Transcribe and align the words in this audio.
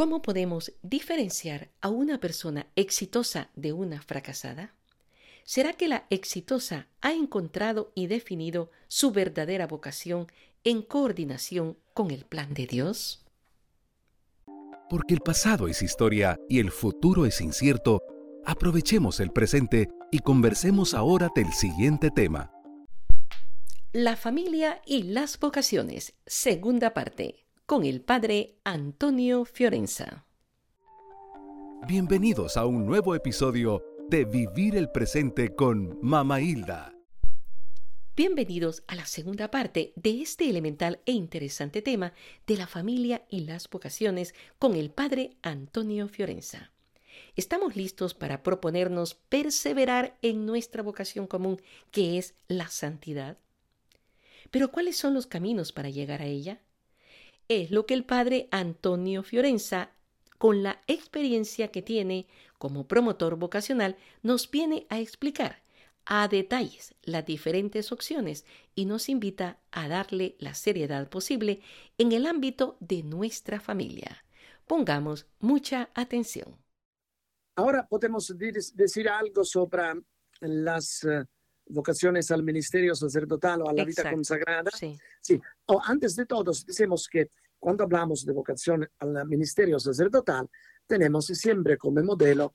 ¿Cómo 0.00 0.22
podemos 0.22 0.72
diferenciar 0.80 1.68
a 1.82 1.90
una 1.90 2.20
persona 2.20 2.66
exitosa 2.74 3.50
de 3.54 3.74
una 3.74 4.00
fracasada? 4.00 4.72
¿Será 5.44 5.74
que 5.74 5.88
la 5.88 6.06
exitosa 6.08 6.86
ha 7.02 7.12
encontrado 7.12 7.92
y 7.94 8.06
definido 8.06 8.70
su 8.88 9.10
verdadera 9.10 9.66
vocación 9.66 10.26
en 10.64 10.80
coordinación 10.80 11.76
con 11.92 12.10
el 12.12 12.24
plan 12.24 12.54
de 12.54 12.66
Dios? 12.66 13.26
Porque 14.88 15.12
el 15.12 15.20
pasado 15.20 15.68
es 15.68 15.82
historia 15.82 16.38
y 16.48 16.60
el 16.60 16.70
futuro 16.70 17.26
es 17.26 17.42
incierto, 17.42 18.00
aprovechemos 18.46 19.20
el 19.20 19.32
presente 19.32 19.90
y 20.10 20.20
conversemos 20.20 20.94
ahora 20.94 21.28
del 21.34 21.52
siguiente 21.52 22.10
tema. 22.10 22.50
La 23.92 24.16
familia 24.16 24.80
y 24.86 25.02
las 25.02 25.38
vocaciones, 25.38 26.14
segunda 26.24 26.94
parte 26.94 27.49
con 27.70 27.84
el 27.84 28.00
padre 28.00 28.56
Antonio 28.64 29.44
Fiorenza. 29.44 30.26
Bienvenidos 31.86 32.56
a 32.56 32.66
un 32.66 32.84
nuevo 32.84 33.14
episodio 33.14 33.84
de 34.08 34.24
Vivir 34.24 34.74
el 34.74 34.90
Presente 34.90 35.54
con 35.54 35.96
Mama 36.02 36.40
Hilda. 36.40 36.92
Bienvenidos 38.16 38.82
a 38.88 38.96
la 38.96 39.06
segunda 39.06 39.52
parte 39.52 39.92
de 39.94 40.20
este 40.20 40.50
elemental 40.50 40.98
e 41.06 41.12
interesante 41.12 41.80
tema 41.80 42.12
de 42.44 42.56
la 42.56 42.66
familia 42.66 43.24
y 43.28 43.42
las 43.42 43.70
vocaciones 43.70 44.34
con 44.58 44.74
el 44.74 44.90
padre 44.90 45.36
Antonio 45.40 46.08
Fiorenza. 46.08 46.72
Estamos 47.36 47.76
listos 47.76 48.14
para 48.14 48.42
proponernos 48.42 49.14
perseverar 49.14 50.18
en 50.22 50.44
nuestra 50.44 50.82
vocación 50.82 51.28
común, 51.28 51.62
que 51.92 52.18
es 52.18 52.34
la 52.48 52.66
santidad. 52.66 53.38
Pero 54.50 54.72
¿cuáles 54.72 54.96
son 54.96 55.14
los 55.14 55.28
caminos 55.28 55.70
para 55.70 55.88
llegar 55.88 56.20
a 56.20 56.26
ella? 56.26 56.60
Es 57.50 57.72
lo 57.72 57.84
que 57.84 57.94
el 57.94 58.04
padre 58.04 58.48
Antonio 58.52 59.24
Fiorenza, 59.24 59.90
con 60.38 60.62
la 60.62 60.80
experiencia 60.86 61.72
que 61.72 61.82
tiene 61.82 62.28
como 62.58 62.86
promotor 62.86 63.34
vocacional, 63.34 63.96
nos 64.22 64.48
viene 64.48 64.86
a 64.88 65.00
explicar 65.00 65.60
a 66.06 66.28
detalles 66.28 66.94
las 67.02 67.26
diferentes 67.26 67.90
opciones 67.90 68.46
y 68.76 68.84
nos 68.84 69.08
invita 69.08 69.58
a 69.72 69.88
darle 69.88 70.36
la 70.38 70.54
seriedad 70.54 71.08
posible 71.08 71.60
en 71.98 72.12
el 72.12 72.26
ámbito 72.26 72.76
de 72.78 73.02
nuestra 73.02 73.58
familia. 73.58 74.24
Pongamos 74.68 75.26
mucha 75.40 75.90
atención. 75.94 76.56
Ahora 77.56 77.84
podemos 77.88 78.32
decir 78.74 79.08
algo 79.08 79.44
sobre 79.44 80.00
las 80.40 81.02
eh, 81.02 81.24
vocaciones 81.70 82.30
al 82.30 82.42
ministerio 82.42 82.94
sacerdotal 82.94 83.62
o 83.62 83.68
a 83.68 83.72
la 83.72 83.84
vida 83.84 84.10
consagrada. 84.10 84.70
Sí. 84.76 84.98
sí. 85.20 85.40
O 85.66 85.80
antes 85.84 86.16
de 86.16 86.26
todo, 86.26 86.52
decimos 86.66 87.08
que 87.10 87.30
cuando 87.58 87.84
hablamos 87.84 88.24
de 88.24 88.32
vocación 88.32 88.88
al 88.98 89.26
ministerio 89.26 89.78
sacerdotal, 89.78 90.48
tenemos 90.86 91.26
siempre 91.26 91.76
como 91.76 92.02
modelo 92.02 92.54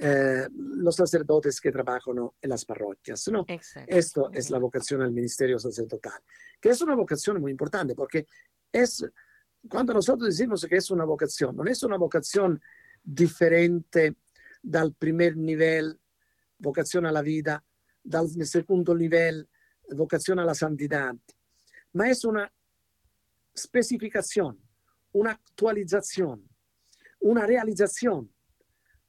eh, 0.00 0.48
los 0.54 0.96
sacerdotes 0.96 1.60
que 1.60 1.70
trabajan 1.70 2.16
en 2.40 2.50
las 2.50 2.64
parroquias. 2.64 3.28
¿no? 3.28 3.44
Esto 3.86 4.30
es 4.32 4.50
la 4.50 4.58
vocación 4.58 5.02
al 5.02 5.12
ministerio 5.12 5.58
sacerdotal, 5.58 6.20
que 6.60 6.70
es 6.70 6.80
una 6.80 6.94
vocación 6.94 7.40
muy 7.40 7.50
importante 7.50 7.94
porque 7.94 8.26
es, 8.72 9.04
cuando 9.68 9.92
nosotros 9.92 10.28
decimos 10.28 10.66
que 10.68 10.76
es 10.76 10.90
una 10.90 11.04
vocación, 11.04 11.56
no 11.56 11.64
es 11.64 11.82
una 11.82 11.98
vocación 11.98 12.60
diferente 13.02 14.16
del 14.62 14.94
primer 14.94 15.36
nivel, 15.36 16.00
vocación 16.58 17.04
a 17.04 17.12
la 17.12 17.22
vida, 17.22 17.64
dal 18.02 18.28
secondo 18.44 18.92
livello, 18.92 19.46
vocazione 19.94 20.40
alla 20.40 20.54
santità, 20.54 21.14
ma 21.92 22.08
è 22.08 22.12
una 22.22 22.50
specificazione, 23.52 24.58
un'attualizzazione, 25.12 26.42
una 27.18 27.44
realizzazione 27.44 28.28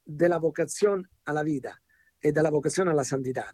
della 0.01 0.37
vocazione 0.37 1.09
alla 1.23 1.43
vita 1.43 1.79
e 2.19 2.31
della 2.31 2.49
vocazione 2.49 2.91
alla 2.91 3.03
santità 3.03 3.53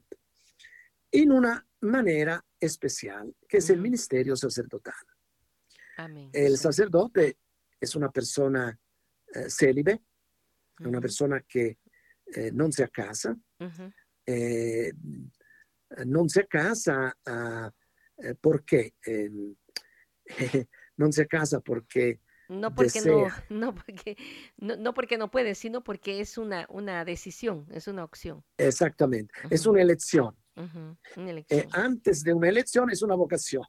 in 1.12 1.32
una 1.32 1.64
maniera 1.80 2.44
speciale, 2.58 3.34
che 3.46 3.58
è 3.58 3.62
il 3.62 3.72
mm-hmm. 3.72 3.82
ministerio 3.82 4.36
sacerdotale. 4.36 5.18
Amen. 5.98 6.30
Il 6.34 6.58
sacerdote 6.58 7.38
è 7.78 7.86
una 7.96 8.10
persona 8.10 8.78
eh, 9.32 9.50
celibe, 9.50 9.92
è 9.92 10.02
una 10.82 10.90
mm-hmm. 10.90 11.00
persona 11.00 11.44
che 11.46 11.80
eh, 12.24 12.52
non 12.52 12.72
si 12.72 12.82
accasa, 12.82 13.36
uh-huh. 13.58 13.92
Eh, 14.30 14.94
non 16.06 16.28
si 16.30 16.46
casa 16.48 17.16
eh, 17.24 18.36
perché 18.36 18.94
eh, 19.00 19.56
non 20.96 21.12
si 21.12 21.26
casa 21.26 21.60
perché 21.62 22.20
no 22.50 22.74
porque 22.74 23.02
no, 23.02 23.28
no 23.50 23.74
porque 23.74 24.18
no, 24.58 24.76
no, 24.76 24.94
porque 24.94 25.18
no 25.18 25.30
puede, 25.30 25.54
sino 25.54 25.84
porque 25.84 26.20
es 26.20 26.38
una, 26.38 26.66
una 26.70 27.06
decisión, 27.06 27.68
es 27.72 27.88
una 27.88 28.04
opción. 28.04 28.44
Exactamente, 28.58 29.34
uh 29.44 29.48
-huh. 29.48 29.54
es 29.54 29.66
una 29.66 29.82
elección. 29.82 30.36
Uh 30.56 30.64
-huh. 30.64 30.98
una 31.18 31.30
elección. 31.30 31.60
Eh, 31.60 31.68
antes 31.72 32.24
de 32.24 32.34
una 32.34 32.50
elección 32.50 32.90
es 32.90 33.02
una 33.04 33.16
vocación. 33.16 33.64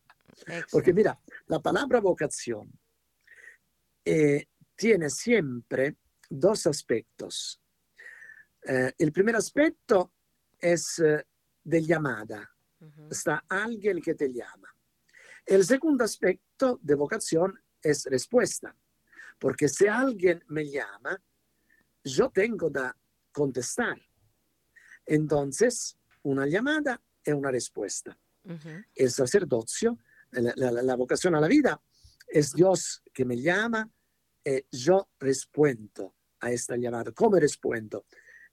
Exacto. 0.47 0.69
Porque 0.73 0.93
mira, 0.95 1.21
la 1.47 1.59
palabra 1.61 2.01
vocación 2.01 2.73
eh, 4.05 4.47
tiene 4.75 5.11
siempre 5.11 5.97
dos 6.31 6.67
aspectos. 6.67 7.61
Eh, 8.63 8.93
el 8.99 9.13
primer 9.13 9.37
aspecto 9.37 10.13
es 10.61 10.99
eh, 10.99 11.25
de 11.65 11.83
llamada. 11.83 12.51
Está 13.11 13.45
alguien 13.49 14.01
que 14.01 14.15
te 14.15 14.33
llama. 14.33 14.75
El 15.45 15.65
segundo 15.65 16.05
aspecto 16.05 16.79
de 16.83 16.95
vocación 16.95 17.59
es 17.83 18.05
respuesta, 18.07 18.75
porque 19.39 19.69
si 19.69 19.87
alguien 19.87 20.43
me 20.49 20.65
llama, 20.65 21.21
yo 22.03 22.31
tengo 22.31 22.73
que 22.73 22.91
contestar. 23.33 24.01
Entonces, 25.05 25.99
una 26.23 26.47
llamada 26.47 27.03
es 27.23 27.35
una 27.35 27.51
respuesta. 27.51 28.19
El 28.95 29.11
sacerdocio, 29.11 29.99
la, 30.31 30.97
vocación 30.97 31.35
a 31.35 31.41
la 31.41 31.49
vida, 31.49 31.81
es 32.27 32.55
Dios 32.55 33.03
que 33.13 33.25
me 33.25 33.37
llama 33.37 33.91
y 34.45 34.65
yo 34.71 35.11
respondo 35.19 36.15
a 36.41 36.51
esta 36.51 36.77
llamada. 36.77 37.13
¿Cómo 37.13 37.37
respondo? 37.37 38.07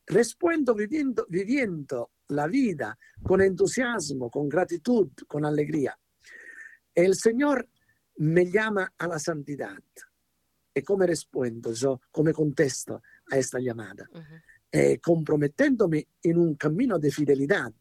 Respondo 0.07 0.73
viviendo, 0.73 1.25
viviendo 1.29 2.11
la 2.29 2.47
vida 2.47 2.97
con 3.21 3.41
entusiasmo, 3.41 4.29
con 4.29 4.47
gratitud, 4.49 5.09
con 5.27 5.45
alegría. 5.45 5.97
El 6.95 7.15
Señor 7.15 7.67
me 8.17 8.49
llama 8.49 8.93
a 8.97 9.07
la 9.07 9.19
santidad. 9.19 9.77
¿Y 10.73 10.81
cómo 10.81 11.05
respondo 11.05 11.73
yo? 11.73 12.01
¿Cómo 12.11 12.31
contesto 12.33 13.01
a 13.31 13.37
esta 13.37 13.59
llamada? 13.59 14.09
eh, 14.71 14.99
comprometténdome 14.99 16.07
en 16.21 16.37
un 16.37 16.55
camino 16.55 16.99
de 16.99 17.11
fidelidad 17.11 17.73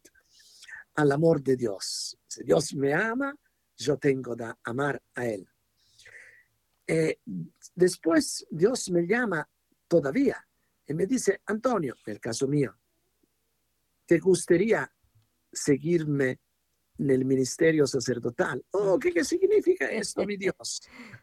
al 0.95 1.13
amor 1.13 1.43
de 1.43 1.57
Dios. 1.57 2.17
Si 2.27 2.43
Dios 2.45 2.75
me 2.75 2.95
ama, 2.95 3.35
yo 3.77 3.99
tengo 3.99 4.37
que 4.37 4.51
amar 4.65 5.03
a 5.15 5.27
Él. 5.27 5.47
Eh, 6.87 7.19
después 7.75 8.47
Dios 8.51 8.91
me 8.91 9.07
llama 9.07 9.49
todavía 9.89 10.47
y 10.87 10.95
me 10.95 11.07
dice, 11.07 11.41
Antonio, 11.47 11.95
en 12.07 12.13
el 12.13 12.21
caso 12.21 12.47
mío, 12.47 12.77
¿te 14.07 14.19
gustaría 14.19 14.91
seguirme 15.53 16.41
en 16.99 17.11
el 17.11 17.25
ministerio 17.25 17.87
sacerdotal? 17.87 18.65
Oh, 18.71 18.99
¿qué, 18.99 19.25
significa 19.25 19.87
esto, 19.91 20.25
mi 20.25 20.37
Dios? 20.37 20.81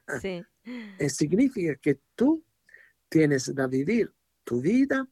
Sí. 0.22 0.44
Eh, 1.00 1.10
significa 1.10 1.76
que 1.76 2.02
tú 2.16 2.46
tienes 3.10 3.52
que 3.56 3.68
vivir 3.68 4.14
tu 4.44 4.62
vida 4.62 5.08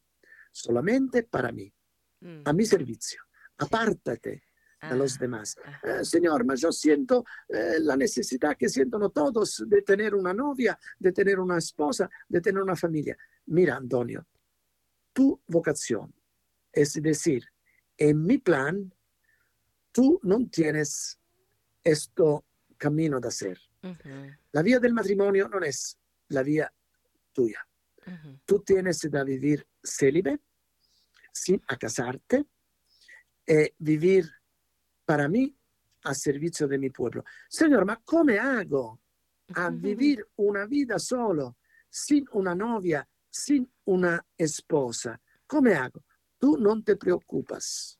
solamente 0.51 1.23
para 1.23 1.51
mí, 1.51 1.73
mm. 2.20 2.41
a 2.46 2.53
mi 2.53 2.66
servicio. 2.66 3.22
Apártate 3.58 4.43
los 4.90 5.16
ah, 5.16 5.17
demás. 5.20 5.55
Eh, 5.84 6.03
señor, 6.03 6.43
pero 6.46 6.55
yo 6.55 6.72
siento 6.72 7.23
eh, 7.47 7.78
la 7.79 7.96
necesidad 7.96 8.58
que 8.58 8.67
sienten 8.67 9.02
todos 9.14 9.64
de 9.67 9.81
tener 9.84 10.16
una 10.16 10.34
novia, 10.34 10.78
de 10.97 11.11
tener 11.11 11.40
una 11.40 11.58
esposa, 11.58 12.09
de 12.28 12.41
tener 12.41 12.61
una 12.61 12.75
familia. 12.75 13.16
Mira, 13.46 13.75
Antonio, 13.75 14.25
tu 15.13 15.41
vocación, 15.47 16.13
es 16.72 16.93
decir, 17.02 17.46
en 17.97 18.23
mi 18.23 18.37
plan, 18.37 18.93
tú 19.91 20.19
no 20.23 20.40
tienes 20.49 21.19
esto 21.84 22.46
camino 22.78 23.19
de 23.19 23.28
hacer. 23.28 23.59
La 24.52 24.61
vía 24.61 24.79
del 24.79 24.93
matrimonio 24.93 25.49
no 25.49 25.59
es 25.59 25.97
la 26.29 26.43
vía 26.43 26.72
tuya. 27.34 27.67
Tú 28.46 28.59
tienes 28.61 29.02
que 29.02 29.23
vivir 29.23 29.67
célibe, 29.84 30.40
sin 31.31 31.59
casarte, 31.59 32.46
y 33.46 33.53
eh, 33.53 33.75
vivir 33.78 34.29
para 35.05 35.28
mí 35.28 35.55
a 36.03 36.13
servicio 36.13 36.67
de 36.67 36.78
mi 36.78 36.90
pueblo. 36.90 37.23
Señor, 37.49 37.85
ma 37.85 38.02
¿cómo 38.03 38.34
hago 38.40 38.99
a 39.55 39.69
vivir 39.69 40.25
una 40.37 40.66
vida 40.66 40.97
solo, 40.99 41.58
sin 41.90 42.25
una 42.34 42.55
novia, 42.55 43.08
sin 43.31 43.72
una 43.85 44.23
esposa? 44.37 45.19
¿Cómo 45.47 45.72
hago? 45.72 46.03
Tú 46.37 46.57
no 46.57 46.83
te 46.83 46.95
preocupas. 46.95 47.97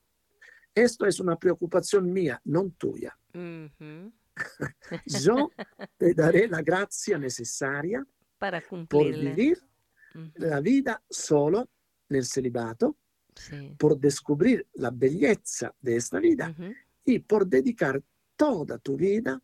Esto 0.75 1.06
es 1.06 1.19
una 1.19 1.36
preocupación 1.38 2.12
mía, 2.12 2.39
no 2.45 2.69
tuya. 2.78 3.18
Yo 5.06 5.51
te 5.98 6.13
daré 6.13 6.48
la 6.48 6.62
gracia 6.62 7.18
necesaria 7.18 8.06
para 8.38 8.62
por 8.62 9.04
vivir 9.04 9.62
la 10.36 10.60
vida 10.60 11.01
solo 11.10 11.69
nel 12.10 12.25
celibato 12.25 12.98
sí. 13.36 13.75
por 13.77 13.98
descubrir 13.98 14.68
la 14.74 14.92
belleza 14.92 15.74
de 15.80 15.95
esta 15.95 16.19
vida 16.19 16.54
y 17.06 17.19
por 17.19 17.48
dedicar 17.48 18.01
toda 18.36 18.77
tu 18.80 18.98
vida 18.98 19.42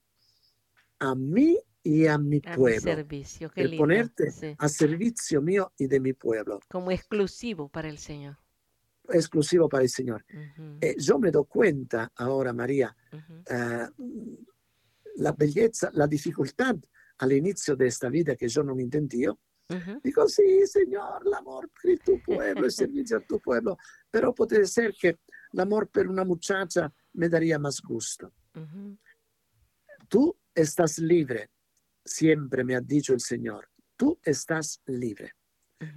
a 0.99 1.15
mí 1.15 1.57
y 1.83 2.07
a 2.07 2.17
mi 2.17 2.41
a 2.45 2.55
pueblo. 2.55 2.75
Mi 2.75 2.95
servicio, 2.95 3.49
qué 3.49 3.61
el 3.61 3.71
lindo. 3.71 3.83
ponerte 3.83 4.31
sí. 4.31 4.55
a 4.57 4.67
servicio 4.67 5.41
mío 5.41 5.71
y 5.77 5.87
de 5.87 5.99
mi 5.99 6.13
pueblo. 6.13 6.59
Como 6.69 6.91
exclusivo 6.91 7.69
para 7.69 7.89
el 7.89 7.97
Señor. 7.97 8.37
Exclusivo 9.09 9.69
para 9.69 9.83
el 9.83 9.89
Señor. 9.89 10.25
Uh 10.33 10.37
-huh. 10.37 10.77
eh, 10.81 10.95
yo 10.97 11.17
me 11.17 11.31
doy 11.31 11.45
cuenta 11.47 12.11
ahora, 12.15 12.51
María, 12.51 12.95
uh 13.13 13.15
-huh. 13.15 13.43
eh, 13.49 13.89
la 15.15 15.31
belleza, 15.31 15.89
la 15.93 16.07
dificultad 16.07 16.75
al 17.19 17.31
inicio 17.31 17.75
de 17.75 17.87
esta 17.87 18.09
vida 18.09 18.35
que 18.35 18.47
yo 18.47 18.63
no 18.63 18.77
entendía. 18.77 19.31
Uh 19.31 19.75
-huh. 19.75 20.01
Digo, 20.03 20.27
sí, 20.27 20.65
Señor, 20.67 21.23
el 21.25 21.33
amor 21.33 21.69
por 21.69 21.99
tu 21.99 22.21
pueblo, 22.21 22.65
el 22.65 22.71
servicio 22.83 23.17
a 23.17 23.21
tu 23.21 23.39
pueblo, 23.39 23.77
pero 24.11 24.33
puede 24.33 24.65
ser 24.65 24.93
que 24.93 25.17
el 25.53 25.59
amor 25.59 25.87
por 25.87 26.07
una 26.07 26.25
muchacha 26.25 26.91
me 27.13 27.29
daría 27.29 27.57
más 27.59 27.81
gusto. 27.81 28.33
Uh 28.55 28.59
-huh. 28.59 28.97
Tú 30.09 30.37
estás 30.53 30.99
libre, 30.99 31.49
siempre 32.07 32.63
me 32.63 32.75
ha 32.75 32.81
dicho 32.81 33.13
el 33.13 33.19
Señor, 33.19 33.69
tú 33.95 34.19
estás 34.23 34.81
libre. 34.85 35.33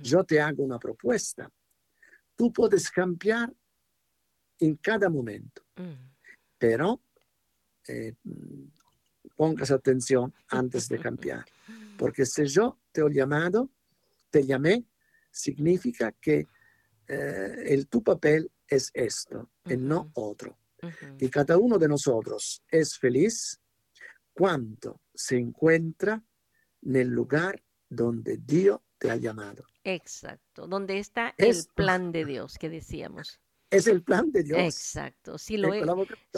Yo 0.02 0.24
te 0.24 0.40
hago 0.40 0.62
una 0.62 0.78
propuesta. 0.78 1.50
Tú 2.36 2.52
puedes 2.52 2.90
cambiar 2.90 3.52
en 4.58 4.76
cada 4.76 5.08
momento, 5.08 5.62
pero 6.58 7.02
eh, 7.88 8.14
pongas 9.36 9.70
atención 9.70 10.34
antes 10.48 10.88
de 10.88 10.98
cambiar, 10.98 11.44
porque 11.98 12.26
si 12.26 12.44
yo 12.46 12.78
te 12.92 13.00
he 13.00 13.10
llamado, 13.10 13.70
te 14.30 14.44
llamé, 14.44 14.84
significa 15.30 16.12
que 16.12 16.46
eh, 17.08 17.54
el 17.66 17.88
tu 17.88 18.02
papel 18.02 18.50
es 18.68 18.90
esto 18.94 19.50
y 19.64 19.76
no 19.76 20.10
otro. 20.14 20.58
Y 21.18 21.28
cada 21.28 21.58
uno 21.58 21.78
de 21.78 21.88
nosotros 21.88 22.62
es 22.70 22.96
feliz 22.96 23.60
cuando 24.32 25.00
se 25.14 25.36
encuentra 25.36 26.22
en 26.82 26.96
el 26.96 27.08
lugar 27.08 27.62
donde 27.88 28.38
Dios 28.38 28.80
te 28.98 29.10
ha 29.10 29.16
llamado. 29.16 29.64
Exacto, 29.84 30.66
donde 30.66 30.98
está 30.98 31.34
es, 31.38 31.66
el 31.66 31.74
plan 31.74 32.12
de 32.12 32.24
Dios 32.24 32.58
que 32.58 32.68
decíamos. 32.68 33.40
Es 33.70 33.86
el 33.86 34.02
plan 34.02 34.32
de 34.32 34.42
Dios. 34.42 34.58
Exacto, 34.58 35.38
sí 35.38 35.56
lo 35.56 35.72
es. 35.72 35.84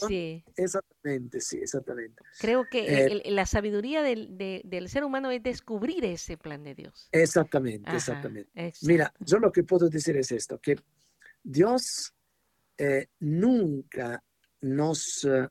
Sí. 0.06 0.44
Exactamente, 0.54 1.40
sí, 1.40 1.56
exactamente. 1.58 2.22
Creo 2.38 2.66
que 2.70 2.80
eh, 2.80 3.22
el, 3.24 3.34
la 3.34 3.46
sabiduría 3.46 4.02
del, 4.02 4.36
de, 4.36 4.60
del, 4.64 4.88
ser 4.90 5.02
humano 5.02 5.30
es 5.30 5.42
descubrir 5.42 6.04
ese 6.04 6.36
plan 6.36 6.62
de 6.62 6.74
Dios. 6.74 7.08
Exactamente, 7.10 7.88
Ajá, 7.88 7.96
exactamente. 7.96 8.50
Exacto. 8.54 8.86
Mira, 8.86 9.14
yo 9.20 9.38
lo 9.38 9.50
que 9.50 9.64
puedo 9.64 9.88
decir 9.88 10.16
es 10.18 10.30
esto, 10.30 10.58
que 10.60 10.76
Dios 11.42 12.14
eh, 12.76 13.08
nunca 13.20 14.22
nos 14.60 15.24
uh, 15.24 15.48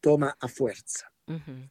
toma 0.00 0.36
a 0.38 0.48
fuerza. 0.48 1.10
Uh 1.26 1.34
-huh. 1.34 1.68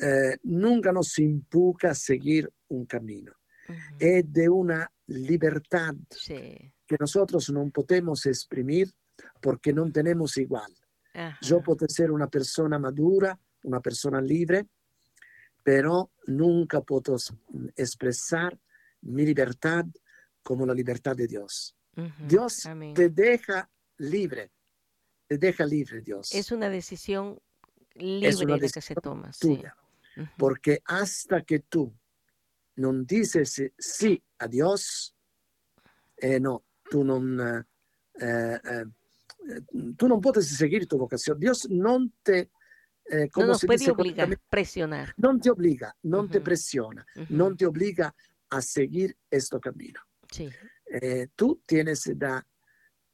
eh, 0.00 0.38
nunca 0.44 0.92
nos 0.92 1.18
empuja 1.18 1.90
a 1.90 1.94
seguir 1.94 2.50
un 2.68 2.86
camino. 2.86 3.32
Uh 3.68 3.72
-huh. 3.72 3.96
Es 3.98 4.32
de 4.32 4.48
una 4.48 4.90
libertad 5.06 5.94
sí. 6.10 6.72
que 6.86 6.96
nosotros 6.98 7.50
no 7.50 7.68
podemos 7.70 8.24
exprimir 8.26 8.92
porque 9.40 9.72
no 9.72 9.90
tenemos 9.90 10.36
igual. 10.36 10.72
Uh 11.14 11.18
-huh. 11.18 11.38
Yo 11.42 11.62
puedo 11.62 11.86
ser 11.88 12.10
una 12.10 12.28
persona 12.28 12.78
madura, 12.78 13.38
una 13.64 13.80
persona 13.80 14.20
libre, 14.20 14.66
pero 15.62 16.12
nunca 16.26 16.80
puedo 16.80 17.16
expresar 17.76 18.58
mi 19.02 19.24
libertad 19.26 19.84
como 20.42 20.64
la 20.64 20.74
libertad 20.74 21.14
de 21.14 21.26
Dios. 21.26 21.76
Dios 22.26 22.64
Amén. 22.66 22.94
te 22.94 23.10
deja 23.10 23.68
libre, 23.98 24.52
te 25.26 25.36
deja 25.36 25.66
libre 25.66 26.00
Dios. 26.00 26.32
Es 26.32 26.52
una 26.52 26.70
decisión 26.70 27.40
libre 27.98 28.58
de 28.58 28.70
que 28.70 28.80
se 28.80 28.94
toma. 28.94 29.30
Tuya, 29.38 29.76
sí. 30.14 30.22
Porque 30.36 30.80
hasta 30.84 31.42
que 31.42 31.60
tú 31.60 31.94
no 32.76 32.92
dices 33.04 33.62
sí 33.78 34.22
a 34.38 34.46
Dios, 34.46 35.14
eh, 36.16 36.40
no, 36.40 36.64
tú 36.90 37.04
no, 37.04 37.18
eh, 37.58 37.64
eh, 38.20 38.84
tú 39.96 40.08
no 40.08 40.20
puedes 40.20 40.48
seguir 40.48 40.86
tu 40.86 40.98
vocación. 40.98 41.38
Dios 41.38 41.68
no 41.70 42.10
te... 42.22 42.50
Eh, 43.10 43.30
no 43.36 43.46
nos 43.46 43.64
puede 43.64 43.90
obligar, 43.90 44.38
presionar. 44.50 45.14
No 45.16 45.38
te 45.38 45.50
obliga, 45.50 45.96
no 46.02 46.20
uh 46.20 46.22
-huh. 46.24 46.30
te 46.30 46.40
presiona, 46.42 47.06
uh 47.16 47.20
-huh. 47.20 47.26
no 47.30 47.56
te 47.56 47.64
obliga 47.64 48.14
a 48.50 48.60
seguir 48.60 49.16
este 49.30 49.58
camino. 49.60 50.00
Sí. 50.30 50.48
Eh, 50.84 51.28
tú 51.34 51.62
tienes 51.64 52.04
que 52.04 52.16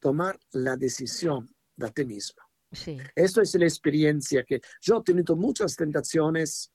tomar 0.00 0.38
la 0.52 0.76
decisión 0.76 1.48
de 1.76 1.90
ti 1.92 2.04
mismo. 2.04 2.42
Sí. 2.74 2.98
Esto 3.14 3.40
es 3.40 3.54
la 3.54 3.64
experiencia 3.64 4.44
que 4.44 4.60
yo 4.80 4.98
he 4.98 5.02
tenido 5.02 5.36
muchas 5.36 5.76
tentaciones, 5.76 6.72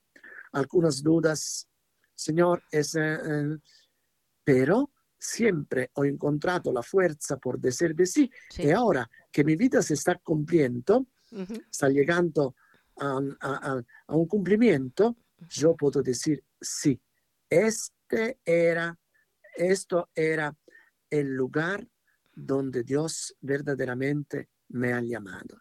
algunas 0.52 1.02
dudas, 1.02 1.68
Señor, 2.14 2.62
es, 2.70 2.94
eh, 2.96 3.58
pero 4.44 4.90
siempre 5.18 5.90
he 5.94 6.06
encontrado 6.08 6.72
la 6.72 6.82
fuerza 6.82 7.36
por 7.36 7.58
decir 7.58 7.94
de 7.94 8.06
sí. 8.06 8.30
sí. 8.50 8.64
Y 8.64 8.70
ahora 8.70 9.08
que 9.30 9.44
mi 9.44 9.56
vida 9.56 9.82
se 9.82 9.94
está 9.94 10.16
cumpliendo, 10.16 11.06
uh 11.32 11.38
-huh. 11.38 11.64
está 11.70 11.88
llegando 11.88 12.54
a, 12.96 13.20
a, 13.40 13.82
a, 14.06 14.16
un 14.16 14.26
cumplimiento, 14.26 15.16
yo 15.48 15.76
puedo 15.76 16.02
decir 16.02 16.42
sí. 16.60 17.00
Este 17.48 18.40
era, 18.44 18.98
esto 19.56 20.08
era 20.14 20.56
el 21.10 21.34
lugar 21.34 21.86
donde 22.32 22.82
Dios 22.82 23.36
verdaderamente 23.40 24.48
me 24.68 24.92
ha 24.92 25.00
llamado. 25.00 25.60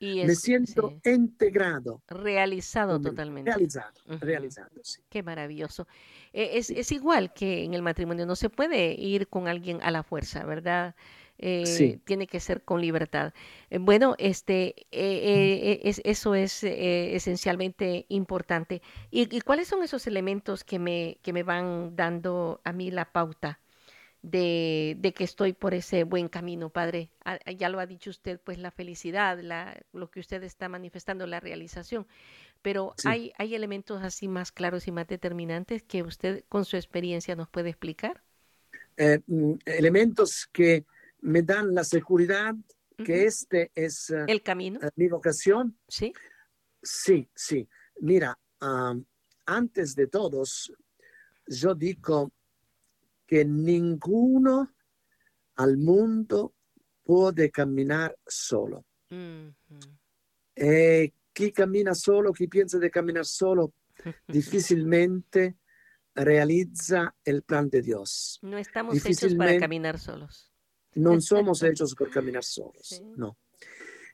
Y 0.00 0.20
es, 0.20 0.26
me 0.26 0.34
siento 0.34 0.98
sí. 1.04 1.10
integrado. 1.10 2.02
Realizado 2.08 3.00
totalmente. 3.00 3.50
Realizado, 3.50 3.92
uh 4.06 4.12
-huh. 4.14 4.20
realizado, 4.20 4.70
sí. 4.82 5.00
Qué 5.10 5.22
maravilloso. 5.22 5.86
Eh, 6.32 6.52
es, 6.54 6.70
es, 6.70 6.90
igual 6.90 7.32
que 7.32 7.64
en 7.64 7.74
el 7.74 7.82
matrimonio, 7.82 8.24
no 8.26 8.34
se 8.34 8.48
puede 8.48 8.94
ir 8.94 9.28
con 9.28 9.46
alguien 9.46 9.80
a 9.82 9.90
la 9.90 10.02
fuerza, 10.02 10.44
¿verdad? 10.44 10.96
Eh, 11.42 11.64
sí. 11.64 12.00
Tiene 12.04 12.26
que 12.26 12.38
ser 12.38 12.62
con 12.62 12.82
libertad. 12.82 13.32
Eh, 13.70 13.78
bueno, 13.78 14.14
este, 14.18 14.86
eh, 14.90 15.80
es, 15.84 16.02
eso 16.04 16.34
es 16.34 16.62
esencialmente 16.62 18.04
importante. 18.08 18.82
¿Y, 19.10 19.34
¿Y, 19.34 19.40
cuáles 19.40 19.66
son 19.68 19.82
esos 19.82 20.06
elementos 20.06 20.64
que 20.64 20.78
me, 20.78 21.18
que 21.22 21.32
me 21.32 21.42
van 21.42 21.96
dando 21.96 22.60
a 22.64 22.72
mí 22.72 22.90
la 22.90 23.10
pauta? 23.10 23.58
De, 24.22 24.96
de, 24.98 25.12
que 25.12 25.24
estoy 25.24 25.52
por 25.52 25.74
ese 25.74 26.04
buen 26.04 26.28
camino, 26.28 26.70
Padre. 26.70 27.10
Ya 27.58 27.68
lo 27.68 27.80
ha 27.80 27.86
dicho 27.86 28.10
usted, 28.10 28.40
pues 28.42 28.58
la 28.58 28.70
felicidad, 28.70 29.38
la, 29.40 29.80
lo 29.92 30.10
que 30.10 30.20
usted 30.20 30.42
está 30.42 30.68
manifestando, 30.68 31.26
la 31.26 31.40
realización. 31.40 32.06
Pero 32.62 32.94
sí. 32.96 33.08
hay, 33.08 33.32
hay 33.38 33.54
elementos 33.54 34.02
así 34.02 34.28
más 34.28 34.52
claros 34.52 34.86
y 34.86 34.92
más 34.92 35.06
determinantes 35.06 35.82
que 35.82 36.02
usted 36.02 36.44
con 36.48 36.64
su 36.64 36.76
experiencia 36.76 37.34
nos 37.34 37.48
puede 37.48 37.70
explicar. 37.70 38.22
Eh, 38.96 39.20
elementos 39.64 40.48
que 40.52 40.84
me 41.22 41.42
dan 41.42 41.74
la 41.74 41.84
seguridad 41.84 42.54
que 42.96 43.12
uh 43.12 43.16
-huh. 43.16 43.26
este 43.26 43.70
es 43.74 44.10
uh, 44.10 44.24
el 44.26 44.42
camino, 44.42 44.78
uh, 44.82 44.88
mi 44.96 45.08
vocación. 45.08 45.78
Sí. 45.88 46.12
Sí, 46.82 47.28
sí. 47.34 47.66
Mira, 48.00 48.38
antes 49.46 49.94
de 49.94 50.06
todos, 50.06 50.72
yo 51.46 51.74
digo 51.74 52.30
que 53.30 53.44
ninguno 53.44 54.74
al 55.54 55.76
mundo 55.76 56.56
puede 57.04 57.48
caminar 57.52 58.18
solo. 58.26 58.86
Uh 59.08 59.14
-huh. 59.14 59.98
eh, 60.56 61.12
chi 61.32 61.52
cammina 61.52 61.94
solo, 61.94 62.32
chi 62.32 62.48
pensa 62.48 62.76
di 62.78 62.90
camminare 62.90 63.24
solo, 63.24 63.74
difficilmente 64.26 65.58
realizza 66.12 67.14
el 67.22 67.42
plan 67.42 67.68
de 67.68 67.82
Dios. 67.82 68.40
No 68.42 68.58
estamos 68.58 68.96
hechos 69.06 69.32
para 69.36 69.56
caminar 69.60 69.96
solos. 70.00 70.50
No 70.96 71.20
somos 71.20 71.62
hechos 71.62 71.94
por 71.94 72.10
caminar 72.10 72.42
solos, 72.42 72.88
sí. 72.88 73.00
no. 73.16 73.38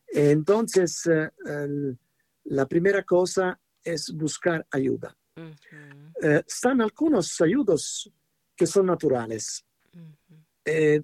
Entonces, 0.08 1.06
uh, 1.06 1.96
la 2.44 2.66
primera 2.66 3.02
cosa 3.02 3.58
es 3.82 4.12
buscar 4.12 4.66
ayuda. 4.70 5.16
Uh 5.36 5.40
-huh. 5.40 6.38
uh, 6.38 6.44
están 6.46 6.82
algunos 6.82 7.40
ayudos 7.40 8.12
que 8.56 8.66
son 8.66 8.86
naturales. 8.86 9.64
Uh 9.92 9.98
-huh. 9.98 10.44
eh, 10.64 11.02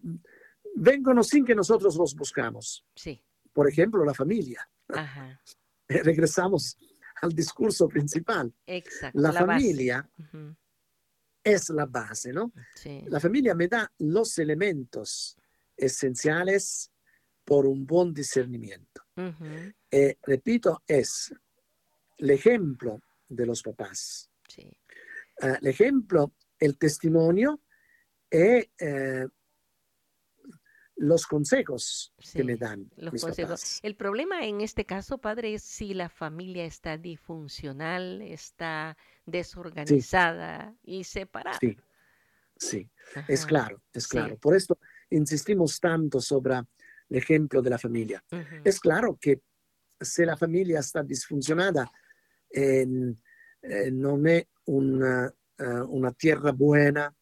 vengono 0.74 1.22
sin 1.22 1.44
que 1.44 1.54
nosotros 1.54 1.96
los 1.96 2.14
buscamos. 2.14 2.84
Sí. 2.94 3.22
Por 3.52 3.68
ejemplo, 3.68 4.04
la 4.04 4.14
familia. 4.14 4.68
Ajá. 4.88 5.40
Regresamos 5.88 6.76
al 7.20 7.32
discurso 7.32 7.88
principal. 7.88 8.52
Exacto. 8.66 9.20
La, 9.20 9.32
la 9.32 9.46
familia 9.46 10.10
uh 10.18 10.22
-huh. 10.22 10.56
es 11.44 11.68
la 11.70 11.86
base, 11.86 12.32
¿no? 12.32 12.52
Sí. 12.74 13.04
La 13.08 13.20
familia 13.20 13.54
me 13.54 13.68
da 13.68 13.90
los 13.98 14.38
elementos 14.38 15.36
esenciales 15.76 16.90
por 17.44 17.66
un 17.66 17.86
buen 17.86 18.12
discernimiento. 18.14 19.02
Uh 19.16 19.22
-huh. 19.22 19.74
eh, 19.90 20.16
repito, 20.22 20.82
es 20.86 21.34
el 22.18 22.30
ejemplo 22.30 23.00
de 23.28 23.46
los 23.46 23.62
papás. 23.62 24.30
Sí. 24.48 24.70
Uh, 25.42 25.56
el 25.60 25.66
ejemplo 25.66 26.32
el 26.62 26.78
testimonio 26.78 27.60
y 28.30 28.36
eh, 28.36 29.28
los 30.94 31.26
consejos 31.26 32.14
que 32.32 32.44
me 32.44 32.56
dan. 32.56 32.88
Los 32.96 33.20
consejos. 33.20 33.80
El 33.82 33.96
problema 33.96 34.46
en 34.46 34.60
este 34.60 34.86
caso, 34.86 35.18
padre, 35.18 35.54
es 35.54 35.62
si 35.64 35.92
la 35.92 36.08
familia 36.08 36.64
está 36.64 36.96
disfuncional, 36.96 38.22
está 38.22 38.96
desorganizada 39.26 40.76
y 40.84 41.02
separada. 41.02 41.58
Sí, 41.60 41.76
sí, 42.56 42.88
es 43.26 43.44
claro, 43.44 43.82
es 43.92 44.06
claro. 44.06 44.36
Por 44.36 44.54
esto 44.54 44.78
insistimos 45.10 45.80
tanto 45.80 46.20
sobre 46.20 46.54
el 46.54 47.16
ejemplo 47.16 47.60
de 47.60 47.70
la 47.70 47.78
familia. 47.78 48.22
Es 48.62 48.78
claro 48.78 49.18
que 49.20 49.40
si 50.00 50.24
la 50.24 50.36
familia 50.36 50.78
está 50.78 51.02
disfuncionada, 51.02 51.90
eh, 52.50 52.86
no 53.90 54.26
es 54.26 54.46
una, 54.66 55.34
eh, 55.58 55.64
una 55.88 56.12
tierra 56.12 56.52
buena 56.52 57.14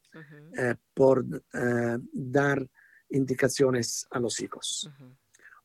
eh, 0.57 0.75
por 0.93 1.25
dar 2.13 2.69
indicaciones 3.11 4.07
a 4.11 4.19
los 4.19 4.41
hijos. 4.41 4.91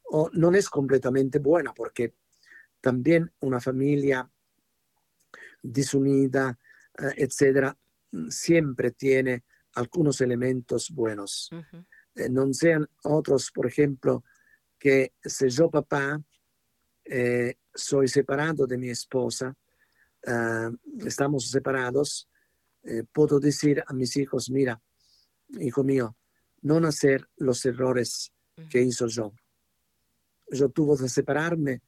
O 0.04 0.30
no 0.34 0.52
es 0.52 0.70
completamente 0.70 1.40
buena 1.40 1.74
porque 1.74 2.14
también 2.80 3.32
una 3.40 3.60
familia 3.60 4.30
desunida, 5.62 6.58
etc., 6.98 7.18
etcétera, 7.18 7.78
siempre 8.30 8.92
tiene 8.92 9.44
algunos 9.76 10.22
elementos 10.22 10.90
buenos. 10.90 11.50
Eh, 12.16 12.30
no 12.30 12.52
sean 12.54 12.88
otros, 13.04 13.52
por 13.52 13.68
ejemplo, 13.68 14.24
que 14.80 15.14
si 15.24 15.50
yo 15.50 15.70
papá 15.70 16.22
eh, 17.04 17.56
soy 17.74 18.08
separado 18.08 18.66
de 18.66 18.78
mi 18.78 18.90
esposa, 18.90 19.56
estamos 21.06 21.52
separados, 21.52 22.28
eh, 22.86 23.04
puedo 23.12 23.39
decir 23.39 23.84
a 23.86 23.94
mis 23.94 24.15
hijos, 24.15 24.50
mira, 24.50 24.82
hijo 25.60 25.84
mío, 25.84 26.15
no 26.62 26.77
hacer 26.88 27.27
los 27.38 27.65
errores 27.65 28.32
que 28.70 28.82
hizo 28.82 29.08
yo. 29.08 29.34
Yo 30.51 30.70
tuve 30.70 31.01
que 31.01 31.10
separarme 31.10 31.82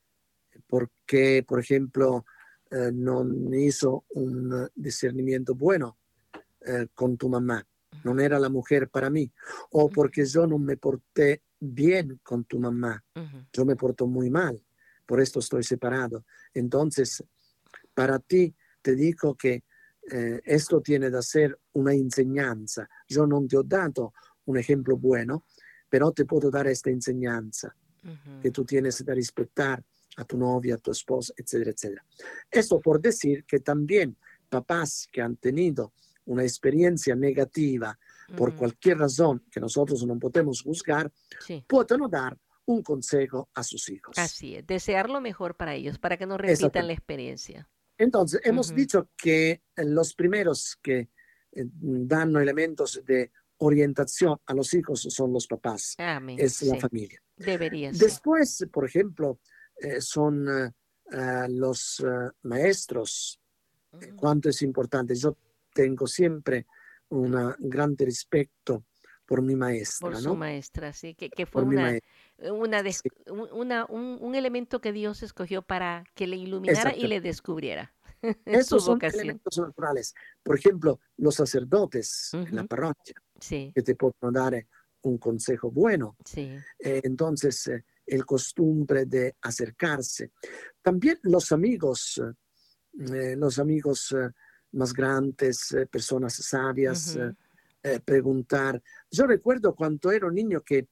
porque, 0.67 1.45
por 1.47 1.59
ejemplo, 1.59 2.25
eh, 2.71 2.91
no 2.91 3.25
hizo 3.55 4.05
un 4.09 4.69
discernimiento 4.75 5.55
bueno 5.55 5.97
eh, 6.65 6.87
con 6.93 7.17
tu 7.17 7.29
mamá. 7.29 7.65
No 8.03 8.19
era 8.19 8.39
la 8.39 8.49
mujer 8.49 8.89
para 8.89 9.09
mí. 9.09 9.31
O 9.71 9.89
porque 9.89 10.25
yo 10.25 10.45
no 10.47 10.59
me 10.59 10.77
porté 10.77 11.43
bien 11.59 12.19
con 12.23 12.45
tu 12.45 12.59
mamá. 12.59 13.03
Yo 13.53 13.65
me 13.65 13.75
porto 13.75 14.07
muy 14.07 14.29
mal. 14.29 14.63
Por 15.05 15.21
esto 15.21 15.39
estoy 15.39 15.63
separado. 15.63 16.25
Entonces, 16.53 17.23
para 17.93 18.19
ti 18.19 18.55
te 18.81 18.95
digo 18.95 19.35
que 19.35 19.63
eh, 20.09 20.41
esto 20.45 20.81
tiene 20.81 21.11
que 21.11 21.21
ser 21.21 21.59
una 21.73 21.93
enseñanza. 21.93 22.87
Yo 23.07 23.25
no 23.27 23.45
te 23.47 23.57
he 23.57 23.61
dado 23.65 24.13
un 24.45 24.57
ejemplo 24.57 24.97
bueno, 24.97 25.45
pero 25.89 26.11
te 26.11 26.25
puedo 26.25 26.49
dar 26.49 26.67
esta 26.67 26.89
enseñanza 26.89 27.75
que 28.41 28.51
tú 28.51 28.63
tienes 28.63 29.03
que 29.03 29.13
respetar 29.13 29.83
a 30.15 30.23
tu 30.23 30.37
novia, 30.37 30.75
a 30.75 30.77
tu 30.77 30.91
esposa, 30.91 31.33
etcétera, 31.35 31.71
etcétera. 31.71 32.05
Esto 32.49 32.79
por 32.79 33.01
decir 33.01 33.43
que 33.45 33.59
también 33.59 34.15
papás 34.47 35.09
que 35.11 35.21
han 35.21 35.35
tenido 35.35 35.91
una 36.25 36.43
experiencia 36.43 37.15
negativa 37.15 37.97
por 38.35 38.55
cualquier 38.55 38.97
razón 38.97 39.43
que 39.51 39.59
nosotros 39.59 40.05
no 40.05 40.17
podemos 40.19 40.61
juzgar, 40.61 41.11
pueden 41.65 42.09
dar 42.09 42.37
un 42.65 42.83
consejo 42.83 43.49
a 43.53 43.63
sus 43.63 43.89
hijos. 43.89 44.17
Así 44.17 44.55
es, 44.55 44.67
desear 44.67 45.09
lo 45.09 45.21
mejor 45.21 45.55
para 45.55 45.75
ellos, 45.75 45.97
para 45.99 46.17
que 46.17 46.25
no 46.25 46.37
repitan 46.37 46.87
la 46.87 46.93
experiencia. 46.93 47.69
Entonces, 47.97 48.41
hemos 48.43 48.73
dicho 48.73 49.09
que 49.17 49.61
los 49.77 50.13
primeros 50.13 50.77
que 50.81 51.09
eh, 51.51 51.65
dan 51.73 52.35
elementos 52.35 53.01
de 53.05 53.31
orientación 53.57 54.37
a 54.45 54.53
los 54.53 54.73
hijos 54.73 55.01
son 55.09 55.33
los 55.33 55.47
papás, 55.47 55.95
es 56.37 56.61
la 56.63 56.79
familia. 56.79 57.21
Debería 57.35 57.91
Después, 57.91 58.65
por 58.71 58.85
ejemplo, 58.85 59.39
eh, 59.79 60.01
son 60.01 60.47
eh, 60.47 60.71
eh, 61.11 61.47
los 61.49 62.03
maestros. 62.43 63.39
Mm. 63.91 64.15
Cuánto 64.15 64.49
es 64.49 64.61
importante. 64.61 65.15
Yo 65.15 65.37
tengo 65.73 66.07
siempre 66.07 66.67
un 67.09 67.55
gran 67.59 67.95
respeto 67.97 68.85
por 69.27 69.41
mi 69.41 69.55
maestra. 69.55 70.09
Por 70.09 70.17
su 70.17 70.35
maestra, 70.35 70.93
sí, 70.93 71.13
que, 71.13 71.45
fue 71.45 71.63
una, 71.63 71.99
una, 73.51 73.85
un, 73.85 74.35
elemento 74.35 74.79
que 74.79 74.93
Dios 74.93 75.21
escogió 75.21 75.61
para 75.61 76.05
que 76.15 76.27
le 76.27 76.37
iluminara 76.37 76.95
y 76.95 77.07
le 77.07 77.19
descubriera. 77.19 77.93
Esos 78.45 78.85
son 78.85 78.99
elementos 79.03 79.57
naturales. 79.57 80.15
Por 80.41 80.57
ejemplo, 80.57 80.99
los 81.17 81.35
sacerdotes 81.35 82.31
en 82.33 82.55
la 82.55 82.63
parroquia, 82.63 83.15
que 83.39 83.83
te 83.83 83.95
pueden 83.95 84.33
dar 84.33 84.65
un 85.01 85.17
consejo 85.17 85.69
bueno. 85.71 86.15
Sí. 86.25 86.57
Eh, 86.79 87.01
entonces, 87.03 87.67
eh, 87.67 87.83
el 88.05 88.25
costumbre 88.25 89.05
de 89.05 89.35
acercarse. 89.41 90.31
También 90.81 91.19
los 91.23 91.51
amigos, 91.51 92.21
eh, 92.97 93.35
los 93.35 93.59
amigos 93.59 94.15
más 94.71 94.93
grandes, 94.93 95.75
personas 95.91 96.33
sabias, 96.33 97.17
preguntar. 98.03 98.81
Yo 99.11 99.27
recuerdo 99.27 99.75
cuando 99.75 100.11
era 100.11 100.27
un 100.27 100.35
niño 100.35 100.61
que 100.63 100.87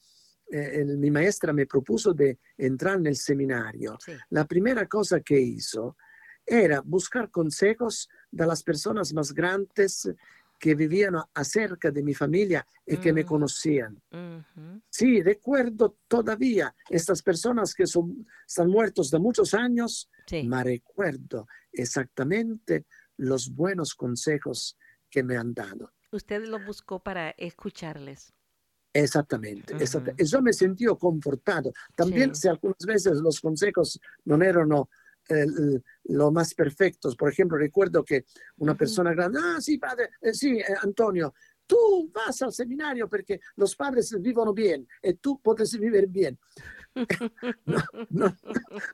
mi 0.97 1.09
maestra 1.09 1.53
me 1.53 1.65
propuso 1.65 2.13
de 2.13 2.39
entrar 2.57 2.97
en 2.97 3.07
el 3.07 3.15
seminario. 3.15 3.97
La 4.29 4.45
primera 4.45 4.85
cosa 4.87 5.19
que 5.21 5.39
hizo 5.39 5.97
era 6.45 6.81
buscar 6.81 7.31
consejos 7.31 8.07
de 8.29 8.45
las 8.45 8.61
personas 8.61 9.13
más 9.13 9.33
grandes 9.33 10.07
que 10.59 10.75
vivían 10.75 11.15
acerca 11.33 11.91
de 11.91 12.01
mi 12.01 12.13
familia 12.13 12.65
y 12.85 12.97
que 12.97 13.11
me 13.11 13.23
mm. 13.23 13.27
conocían. 13.27 14.01
Sí, 14.89 15.21
recuerdo 15.21 15.97
todavía 16.07 16.73
estas 16.89 17.21
personas 17.21 17.73
que 17.73 17.85
son, 17.85 18.25
están 18.47 18.69
muertos 18.69 19.11
de 19.11 19.19
muchos 19.19 19.53
años, 19.53 20.09
sí. 20.25 20.43
me 20.47 20.63
recuerdo 20.63 21.47
exactamente 21.71 22.85
los 23.17 23.53
buenos 23.53 23.95
consejos 23.95 24.77
que 25.09 25.23
me 25.23 25.37
han 25.37 25.53
dado. 25.53 25.91
Usted 26.15 26.45
lo 26.45 26.63
buscó 26.63 26.99
para 26.99 27.31
escucharles. 27.31 28.33
Exactamente, 28.93 29.75
yo 30.17 30.41
me 30.41 30.53
sentí 30.53 30.85
confortado. 30.97 31.73
También 31.93 32.33
si 32.33 32.47
algunas 32.47 32.85
veces 32.87 33.17
los 33.17 33.41
consejos 33.41 33.99
no 34.23 34.41
eran 34.41 34.69
lo 34.69 36.31
más 36.31 36.53
perfectos. 36.53 37.17
Por 37.17 37.29
ejemplo, 37.29 37.57
recuerdo 37.57 38.05
que 38.05 38.23
una 38.57 38.75
persona 38.75 39.13
grande, 39.13 39.39
ah, 39.43 39.57
sí, 39.59 39.77
padre, 39.77 40.11
eh, 40.21 40.33
sí, 40.33 40.59
eh, 40.59 40.63
Antonio, 40.81 41.33
tú 41.67 42.09
vas 42.13 42.41
al 42.41 42.53
seminario 42.53 43.09
porque 43.09 43.39
los 43.57 43.75
padres 43.75 44.15
vivono 44.21 44.53
bien 44.53 44.87
y 45.01 45.13
tú 45.15 45.41
puedes 45.41 45.77
vivir 45.77 46.07
bien. 46.07 46.39
no, 48.09 48.33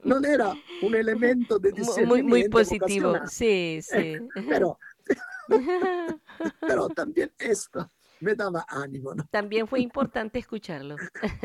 no, 0.03 0.27
era 0.27 0.55
un 0.81 0.95
elemento 0.95 1.59
de 1.59 1.71
Muy, 2.05 2.23
muy 2.23 2.49
positivo, 2.49 3.13
sí, 3.27 3.79
sí. 3.83 4.17
pero, 4.49 4.79
pero 6.59 6.89
también 6.89 7.31
esto 7.37 7.89
me 8.21 8.35
daba 8.35 8.65
ánimo. 8.67 9.13
¿no? 9.13 9.27
También 9.31 9.67
fue 9.67 9.81
importante 9.81 10.39
escucharlo. 10.39 10.95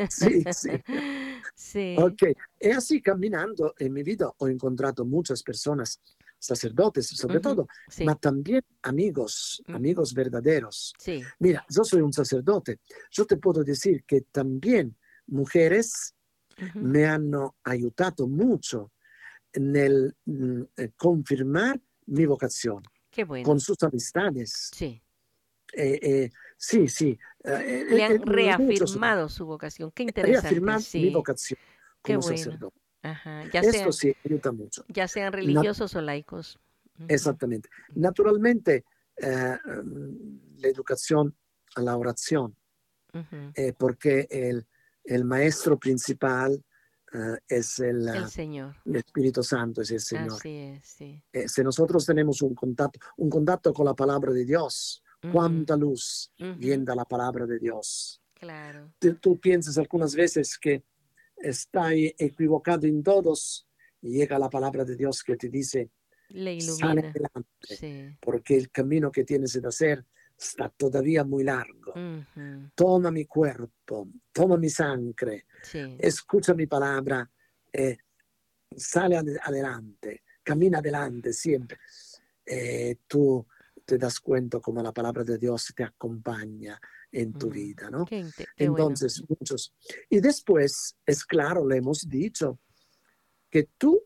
sí, 0.09 0.43
sí. 0.53 0.71
Sí. 1.55 1.97
Ok, 1.99 2.23
y 2.61 2.71
así 2.71 3.01
caminando 3.01 3.75
en 3.79 3.93
mi 3.93 4.03
vida 4.03 4.31
he 4.41 4.51
encontrado 4.51 5.05
muchas 5.05 5.43
personas, 5.43 6.01
sacerdotes 6.39 7.07
sobre 7.09 7.41
todo, 7.41 7.69
pero 7.97 8.17
también 8.17 8.63
amigos, 8.83 9.63
amigos 9.69 10.13
verdaderos. 10.13 10.93
Sí. 10.99 11.23
Mira, 11.39 11.65
yo 11.69 11.85
soy 11.85 12.01
un 12.01 12.13
sacerdote, 12.13 12.81
yo 13.11 13.25
te 13.27 13.37
puedo 13.37 13.63
decir 13.63 14.05
que 14.05 14.23
también 14.23 14.97
mujeres 15.29 16.15
me 16.75 17.07
han 17.07 17.31
ayudado 17.65 18.27
mucho 18.27 18.93
en 19.53 19.77
el 19.77 20.17
mm, 20.25 20.63
eh, 20.77 20.91
confirmar 20.97 21.81
mi 22.07 22.27
vocación. 22.27 22.83
Qué 23.17 23.25
bueno. 23.25 23.47
Con 23.47 23.61
sus 23.61 23.83
amistades. 23.83 24.69
Sí. 24.75 25.03
Eh, 25.73 25.99
eh, 26.03 26.31
sí, 26.59 26.87
sí. 26.87 27.19
Eh, 27.43 27.87
Le 27.89 28.05
han 28.05 28.21
reafirmado 28.21 29.31
su 29.31 29.47
vocación. 29.47 29.91
Qué 29.93 30.03
interesante. 30.03 30.43
Reafirmar 30.43 30.83
mi 30.93 31.15
vocación 31.15 31.59
como 32.03 32.21
sacerdote. 32.21 32.79
Ya 33.03 33.61
Esto 33.61 33.73
sean, 33.73 33.93
sí 33.95 34.17
ayuda 34.23 34.53
mucho. 34.53 34.85
Ya 34.89 35.09
sean 35.09 35.33
religiosos 35.33 35.95
o 35.97 36.03
laicos. 36.03 36.61
Exactamente. 37.09 37.71
Naturalmente, 37.95 38.85
mm, 39.19 40.59
la 40.59 40.69
educación 40.69 41.35
a 41.75 41.81
la 41.81 41.97
oración, 41.97 42.55
porque 43.79 44.29
el, 44.29 44.67
el, 45.05 45.25
maestro 45.25 45.79
principal 45.79 46.63
es 47.49 47.79
el, 47.79 48.09
el, 48.09 48.29
Señor. 48.29 48.77
El 48.85 48.97
Espíritu 48.97 49.43
Santo 49.43 49.83
es 49.83 49.91
el 49.91 50.01
Señor. 50.01 50.33
Así 50.33 50.57
es, 50.57 50.85
sí. 50.85 51.23
si 51.47 51.63
nosotros 51.63 52.05
tenemos 52.05 52.43
un 52.43 52.55
contacto, 52.55 52.99
un 53.17 53.31
contacto 53.31 53.73
con 53.73 53.87
la 53.87 53.95
palabra 53.95 54.33
de 54.33 54.45
Dios, 54.45 55.03
cuánta 55.33 55.77
luz 55.77 56.33
viene 56.59 56.85
de 56.85 56.97
la 56.97 57.05
palabra 57.05 57.47
de 57.47 57.59
Dios. 57.59 58.21
Claro. 58.35 58.93
Tú, 59.21 59.39
piensas 59.39 59.79
algunas 59.79 60.15
veces 60.15 60.59
que 60.59 60.85
está 61.37 61.93
equivocado 61.95 62.87
en 62.87 63.03
todos 63.03 63.67
y 64.03 64.11
llega 64.11 64.39
la 64.39 64.51
palabra 64.51 64.85
de 64.85 64.97
Dios 64.97 65.23
que 65.23 65.37
te 65.37 65.49
dice, 65.49 65.91
le 66.29 66.55
ilumina. 66.55 67.13
porque 68.21 68.57
el 68.57 68.71
camino 68.71 69.11
que 69.11 69.25
tienes 69.25 69.59
que 69.59 69.67
hacer 69.67 70.05
está 70.39 70.69
todavía 70.69 71.25
muy 71.25 71.45
largo. 71.45 71.86
Toma 72.75 73.11
mi 73.11 73.25
cuerpo, 73.25 74.09
toma 74.33 74.57
mi 74.57 74.69
sangre, 74.69 75.47
escucha 75.99 76.55
mi 76.55 76.67
palabra, 76.67 77.29
eh, 77.73 77.99
sale 78.75 79.17
adelante, 79.17 80.23
camina 80.43 80.79
adelante 80.79 81.33
siempre. 81.33 81.79
Eh, 82.45 82.99
tú 83.07 83.47
te 83.85 83.99
das 83.99 84.21
cuenta 84.21 84.61
como 84.61 84.83
la 84.83 84.93
palabra 84.93 85.25
de 85.25 85.39
Dios 85.39 85.73
te 85.75 85.85
acompaña 85.85 86.81
en 87.11 87.33
tu 87.33 87.49
vida, 87.49 87.89
¿no? 87.89 88.05
Entonces, 88.57 89.23
muchos. 89.29 89.75
Y 90.11 90.21
después, 90.21 90.97
es 91.07 91.25
claro, 91.25 91.67
le 91.67 91.77
hemos 91.79 92.09
dicho 92.09 92.59
que 93.49 93.71
tú 93.79 94.03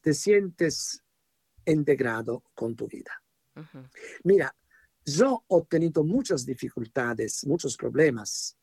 te 0.00 0.12
sientes 0.14 1.02
integrado 1.64 2.42
con 2.54 2.74
tu 2.74 2.88
vida. 2.88 3.12
Mira, 4.24 4.54
yo 5.16 5.44
he 5.48 5.62
tenido 5.68 6.04
muchas 6.04 6.44
dificultades, 6.44 7.46
muchos 7.46 7.76
problemas 7.76 8.56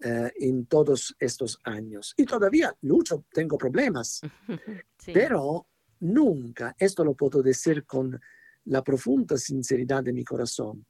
eh, 0.00 0.32
en 0.40 0.66
todos 0.66 1.14
estos 1.18 1.58
años 1.64 2.14
y 2.16 2.24
todavía 2.24 2.74
lucho, 2.82 3.24
tengo 3.32 3.56
problemas, 3.56 4.20
pero 5.06 5.66
nunca, 6.00 6.74
esto 6.78 7.04
lo 7.04 7.14
puedo 7.14 7.42
decir 7.42 7.84
con 7.84 8.20
la 8.64 8.82
profunda 8.82 9.36
sinceridad 9.36 10.02
de 10.02 10.12
mi 10.12 10.24
corazón, 10.24 10.86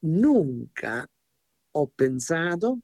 nunca 0.00 1.08
he 1.74 1.86
pensado 1.96 2.80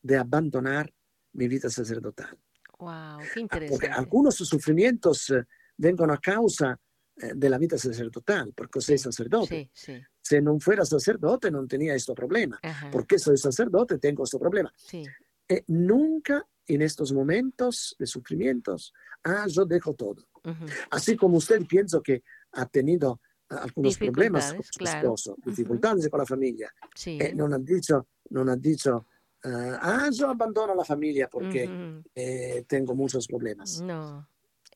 de 0.00 0.16
abandonar 0.16 0.92
mi 1.32 1.48
vida 1.48 1.68
sacerdotal. 1.68 2.38
Wow, 2.78 3.20
qué 3.32 3.40
interesante. 3.40 3.68
Porque 3.70 3.88
algunos 3.88 4.34
sufrimientos 4.34 5.30
eh, 5.30 5.46
vengono 5.76 6.12
a 6.12 6.18
causa 6.18 6.78
eh, 7.16 7.32
della 7.34 7.58
vita 7.58 7.76
sacerdotale, 7.76 8.52
perché 8.52 8.80
sei 8.80 8.98
sacerdote. 8.98 9.70
Sì, 9.72 9.92
sì. 9.92 10.06
Se 10.24 10.40
non 10.40 10.58
fuera 10.58 10.86
sacerdote 10.86 11.50
non 11.50 11.68
tenía 11.68 11.92
questo 11.92 12.14
problema. 12.14 12.58
Ajá. 12.62 12.88
Porque 12.90 13.18
soy 13.18 13.36
sacerdote 13.36 13.98
tengo 13.98 14.22
questo 14.22 14.38
problema. 14.38 14.72
Sí. 14.74 15.04
E 15.46 15.64
nunca 15.68 16.46
en 16.66 16.80
estos 16.80 17.12
momentos 17.12 17.94
de 17.98 18.06
sufrimientos, 18.06 18.94
ah, 19.22 19.44
yo 19.46 19.66
dejo 19.66 19.92
todo. 19.92 20.24
Uh 20.44 20.52
-huh. 20.52 20.70
Así 20.90 21.14
como 21.14 21.36
usted 21.36 21.60
pienso 21.66 22.00
que 22.00 22.22
ha 22.52 22.64
tenido 22.64 23.20
uh, 23.50 23.56
algunos 23.68 23.98
problemas 23.98 24.54
con 24.54 24.62
su 24.64 24.78
claro. 24.78 24.98
esposo, 24.98 25.36
dificultades 25.44 26.04
uh 26.04 26.08
-huh. 26.08 26.10
con 26.10 26.20
la 26.20 26.26
familia, 26.26 26.72
sí. 26.94 27.18
e 27.20 27.34
non 27.34 27.52
ha 27.52 27.58
dicho, 27.58 28.06
non 28.30 28.48
ha 28.48 28.56
dicho 28.56 29.04
uh, 29.44 29.76
ah, 29.78 30.08
yo 30.10 30.30
abandono 30.30 30.74
la 30.74 30.84
familia 30.84 31.28
porque 31.28 31.68
-huh. 31.68 32.02
eh, 32.14 32.64
tengo 32.66 32.94
muchos 32.94 33.26
problemas. 33.26 33.82
No. 33.82 34.26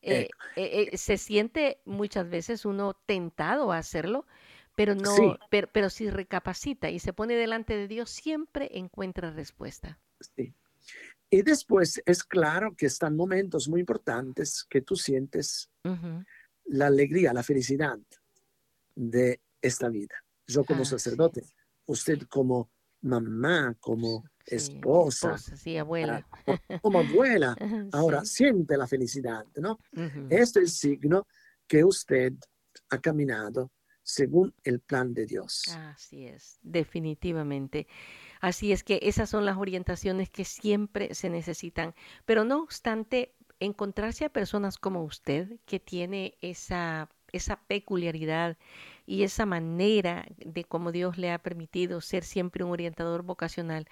Eh, 0.02 0.28
eh, 0.56 0.88
eh, 0.92 0.96
se 0.96 1.16
siente 1.16 1.80
muchas 1.84 2.28
veces 2.28 2.64
uno 2.64 2.94
tentado 3.06 3.72
a 3.72 3.78
hacerlo, 3.78 4.26
pero 4.78 4.94
no, 4.94 5.36
pero, 5.50 5.68
pero, 5.72 5.90
si 5.90 6.08
recapacita 6.08 6.88
y 6.88 7.00
se 7.00 7.12
pone 7.12 7.34
delante 7.34 7.76
de 7.76 7.88
Dios, 7.88 8.10
siempre 8.10 8.70
encuentra 8.78 9.32
respuesta. 9.32 9.98
Sí. 10.20 10.54
Y 11.28 11.42
después 11.42 12.00
es 12.06 12.22
claro 12.22 12.76
que 12.76 12.86
están 12.86 13.16
momentos 13.16 13.68
muy 13.68 13.80
importantes 13.80 14.64
que 14.70 14.80
tú 14.80 14.94
sientes 14.94 15.68
la 16.66 16.86
alegría, 16.86 17.32
la 17.32 17.42
felicidad 17.42 17.98
de 18.94 19.40
esta 19.60 19.88
vida. 19.88 20.14
Yo 20.46 20.62
como 20.62 20.82
ah, 20.82 20.84
sacerdote, 20.84 21.42
usted 21.86 22.22
como 22.28 22.70
mamá, 23.00 23.76
como 23.80 24.26
esposa, 24.46 25.34
abuela. 25.80 26.24
Ah, 26.46 26.78
como 26.80 27.00
abuela, 27.00 27.56
ahora 27.92 28.24
siente 28.24 28.76
la 28.76 28.86
felicidad, 28.86 29.44
¿no? 29.56 29.80
Este 30.30 30.40
es 30.40 30.56
el 30.56 30.68
signo 30.68 31.26
que 31.66 31.82
usted 31.82 32.32
ha 32.90 32.98
caminado 33.00 33.72
según 34.08 34.54
el 34.64 34.80
plan 34.80 35.12
de 35.12 35.26
Dios. 35.26 35.68
Así 35.68 36.26
es, 36.26 36.58
definitivamente. 36.62 37.86
Así 38.40 38.72
es 38.72 38.82
que 38.82 39.00
esas 39.02 39.28
son 39.28 39.44
las 39.44 39.58
orientaciones 39.58 40.30
que 40.30 40.46
siempre 40.46 41.14
se 41.14 41.28
necesitan, 41.28 41.94
pero 42.24 42.42
no 42.42 42.62
obstante, 42.62 43.34
encontrarse 43.60 44.24
a 44.24 44.32
personas 44.32 44.78
como 44.78 45.04
usted 45.04 45.58
que 45.66 45.78
tiene 45.78 46.38
esa, 46.40 47.10
esa 47.32 47.60
peculiaridad 47.66 48.56
y 49.04 49.24
esa 49.24 49.44
manera 49.44 50.26
de 50.38 50.64
cómo 50.64 50.90
Dios 50.90 51.18
le 51.18 51.30
ha 51.30 51.42
permitido 51.42 52.00
ser 52.00 52.24
siempre 52.24 52.64
un 52.64 52.70
orientador 52.70 53.22
vocacional, 53.22 53.88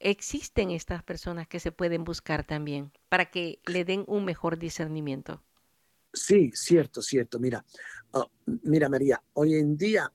existen 0.00 0.72
estas 0.72 1.04
personas 1.04 1.46
que 1.46 1.60
se 1.60 1.70
pueden 1.70 2.02
buscar 2.02 2.42
también 2.42 2.90
para 3.08 3.26
que 3.26 3.60
le 3.66 3.84
den 3.84 4.02
un 4.08 4.24
mejor 4.24 4.58
discernimiento. 4.58 5.40
Sí, 6.12 6.50
cierto, 6.54 7.00
cierto. 7.00 7.38
Mira, 7.38 7.64
oh, 8.12 8.30
mira 8.64 8.88
María, 8.88 9.22
hoy 9.34 9.54
en 9.54 9.76
día 9.76 10.12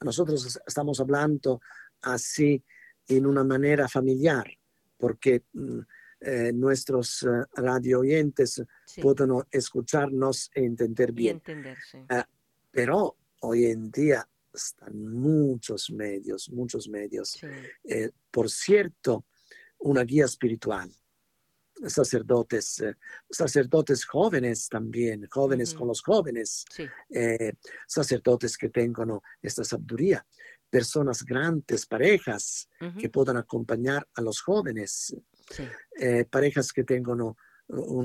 nosotros 0.00 0.60
estamos 0.66 1.00
hablando 1.00 1.60
así 2.02 2.62
en 3.08 3.26
una 3.26 3.44
manera 3.44 3.88
familiar, 3.88 4.46
porque 4.98 5.44
mm, 5.52 5.78
eh, 6.20 6.52
nuestros 6.52 7.22
uh, 7.22 7.44
radio 7.54 8.00
oyentes 8.00 8.62
pueden 9.00 9.42
escucharnos 9.50 10.50
e 10.54 10.64
entender 10.64 11.12
bien. 11.12 11.42
Ah, 12.08 12.28
pero 12.70 13.16
hoy 13.40 13.66
en 13.66 13.90
día 13.90 14.28
están 14.52 14.98
muchos 15.12 15.90
medios, 15.90 16.50
muchos 16.50 16.88
medios. 16.88 17.40
Eh, 17.84 18.10
por 18.30 18.50
cierto, 18.50 19.24
una 19.78 20.04
guía 20.04 20.26
espiritual. 20.26 20.92
Sacerdotes, 21.86 22.80
eh, 22.80 22.94
sacerdotes 23.30 24.04
jóvenes 24.04 24.68
también, 24.68 25.26
jóvenes 25.30 25.74
con 25.74 25.88
los 25.88 26.02
jóvenes, 26.02 26.64
eh, 27.10 27.54
sacerdotes 27.86 28.56
que 28.56 28.68
tengan 28.68 29.18
esta 29.40 29.64
sabiduría, 29.64 30.24
personas 30.70 31.24
grandes, 31.24 31.86
parejas 31.86 32.68
que 32.98 33.08
puedan 33.08 33.36
acompañar 33.36 34.06
a 34.14 34.22
los 34.22 34.40
jóvenes, 34.40 35.14
parejas 36.30 36.72
que 36.72 36.84
tengan 36.84 37.34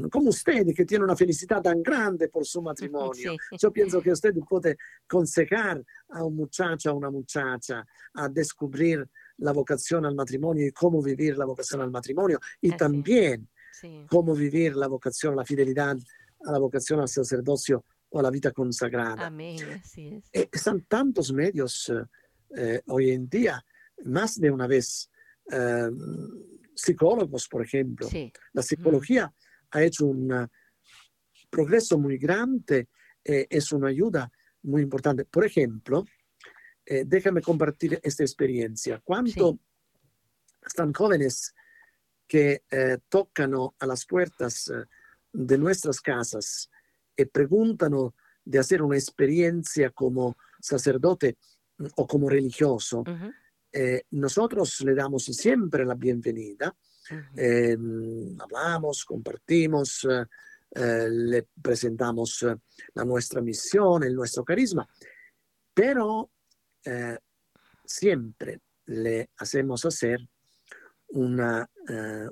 como 0.10 0.30
usted, 0.30 0.66
que 0.74 0.86
tiene 0.86 1.04
una 1.04 1.16
felicidad 1.16 1.62
tan 1.62 1.84
grande 1.84 2.30
por 2.30 2.46
su 2.46 2.62
matrimonio. 2.62 3.36
Yo 3.60 3.72
pienso 3.72 4.02
que 4.02 4.12
usted 4.12 4.34
puede 4.48 4.78
aconsejar 5.06 5.84
a 6.10 6.24
un 6.24 6.36
muchacho, 6.36 6.92
a 6.92 6.94
una 6.94 7.10
muchacha, 7.10 7.86
a 8.14 8.30
descubrir 8.30 9.08
la 9.38 9.52
vocación 9.52 10.06
al 10.06 10.16
matrimonio 10.16 10.66
y 10.66 10.72
cómo 10.72 11.02
vivir 11.02 11.38
la 11.38 11.46
vocación 11.46 11.82
al 11.82 11.92
matrimonio. 11.92 12.40
Y 12.62 12.72
también 12.72 13.48
cómo 14.08 14.34
vivir 14.34 14.76
la 14.76 14.88
vocación, 14.88 15.36
la 15.36 15.46
fidelidad 15.46 15.98
a 16.46 16.52
la 16.52 16.60
vocación 16.60 17.00
al 17.00 17.08
sacerdocio 17.08 17.84
o 18.10 18.20
a 18.20 18.24
la 18.24 18.30
vida 18.30 18.52
consagrada. 18.52 19.28
Amén, 19.28 19.60
así 19.74 20.08
es. 20.08 20.30
Eh, 20.32 20.50
están 20.52 20.82
tantos 20.86 21.34
medios 21.34 21.92
eh, 22.56 22.82
hoy 22.88 23.12
en 23.12 23.28
día, 23.28 23.64
más 24.06 24.40
de 24.40 24.52
una 24.52 24.68
vez, 24.68 25.10
eh, 25.52 25.90
psicólogos, 26.74 27.48
por 27.48 27.64
ejemplo. 27.64 28.08
La 28.54 28.62
psicología 28.62 29.34
ha 29.72 29.84
hecho 29.84 30.06
un 30.06 30.50
progreso 31.50 31.98
muy 31.98 32.18
grande, 32.18 32.88
es 33.24 33.72
una 33.72 33.90
ayuda 33.90 34.32
muy 34.64 34.84
importante. 34.84 35.26
Por 35.26 35.44
ejemplo, 35.44 36.06
déjame 36.86 37.42
compartir 37.42 38.00
esta 38.04 38.24
experiencia. 38.24 39.02
Cuando 39.04 39.60
están 40.66 40.94
jóvenes 40.94 41.54
que 42.28 42.64
eh, 42.70 42.98
tocan 43.10 43.54
a 43.80 43.86
las 43.86 44.06
puertas 44.06 44.72
de 45.32 45.58
nuestras 45.58 46.02
casas 46.02 46.70
y 47.16 47.26
preguntan 47.26 47.94
de 48.44 48.60
hacer 48.60 48.82
una 48.82 48.96
experiencia 48.98 49.90
como 49.92 50.38
sacerdote 50.60 51.38
o 51.96 52.08
como 52.08 52.30
religioso, 52.30 53.04
nosotros 54.12 54.82
le 54.82 54.96
damos 54.96 55.26
siempre 55.26 55.86
la 55.86 55.94
bienvenida 55.94 56.76
eh, 57.36 57.78
hablamos, 58.40 59.06
compartimos, 59.06 60.06
eh, 60.10 60.26
eh, 60.72 61.08
le 61.10 61.48
presentamos 61.62 62.46
la 62.94 63.06
nuestra 63.06 63.42
misión, 63.42 64.04
el 64.04 64.16
nuestro 64.16 64.44
carisma, 64.44 64.88
pero 65.74 66.32
siempre 67.84 68.62
le 68.86 69.32
hacemos 69.38 69.84
hacer 69.84 70.20
una, 71.10 71.70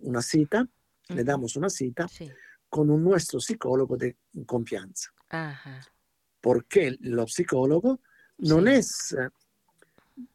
una 0.01 0.21
cita, 0.21 0.67
le 1.09 1.23
damos 1.23 1.55
una 1.55 1.69
cita 1.69 2.07
con 2.69 2.89
un 2.89 3.03
nuestro 3.03 3.39
psicólogo 3.39 3.95
de 3.97 4.17
confianza. 4.45 5.11
Porque 6.41 6.87
el 6.87 7.25
psicólogo 7.27 8.01
no 8.39 8.67
es 8.67 9.15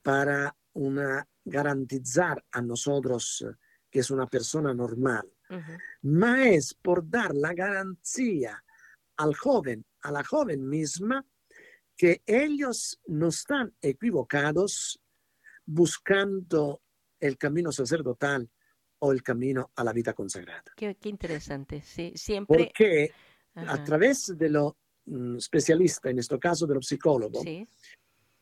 para 0.03 0.55
una, 0.73 1.27
garantizar 1.45 2.45
a 2.51 2.61
nosotros 2.63 3.45
que 3.91 4.01
es 4.01 4.11
una 4.11 4.27
persona 4.27 4.73
normal, 4.73 5.29
ma 6.03 6.49
es 6.49 6.75
por 6.75 7.09
dar 7.09 7.35
la 7.35 7.53
garantía 7.53 8.63
al 9.17 9.35
joven, 9.35 9.85
a 10.03 10.13
la 10.13 10.23
joven 10.23 10.69
misma, 10.69 11.25
que 11.97 12.23
ellos 12.25 13.01
no 13.09 13.29
están 13.29 13.75
equivocados 13.83 15.01
buscando 15.67 16.81
el 17.21 17.37
camino 17.37 17.71
sacerdotal 17.71 18.49
o 19.01 19.13
el 19.13 19.23
camino 19.23 19.71
a 19.77 19.85
la 19.85 19.93
vida 19.93 20.13
consagrada. 20.13 20.65
Qué, 20.77 20.97
interesante, 21.05 21.83
sí, 21.83 22.13
siempre. 22.17 22.65
Porque 22.65 23.13
a 23.55 23.83
través 23.85 24.37
de 24.37 24.49
lo 24.49 24.77
mm, 25.07 25.37
especialista, 25.37 26.11
en 26.11 26.19
este 26.19 26.39
caso 26.39 26.67
de 26.67 26.75
lo 26.75 26.83
psicólogo, 26.83 27.43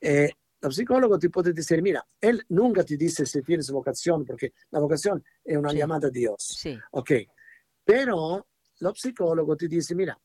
eh, 0.00 0.30
lo 0.60 0.70
psicólogo 0.70 1.18
te 1.18 1.30
puede 1.30 1.52
decir, 1.52 1.80
mira, 1.82 2.04
él 2.20 2.44
nunca 2.48 2.84
te 2.84 2.96
dice 2.96 3.24
si 3.24 3.42
tienes 3.42 3.70
vocación, 3.70 4.24
porque 4.24 4.52
la 4.70 4.80
vocación 4.80 5.24
es 5.44 5.56
una 5.56 5.72
llamada 5.72 6.08
a 6.08 6.10
Dios. 6.10 6.42
Sí. 6.58 6.76
Ok, 6.92 7.12
pero 7.84 8.48
lo 8.80 8.94
psicólogo 8.94 9.56
te 9.56 9.68
dice, 9.68 9.94
mira, 9.94 10.18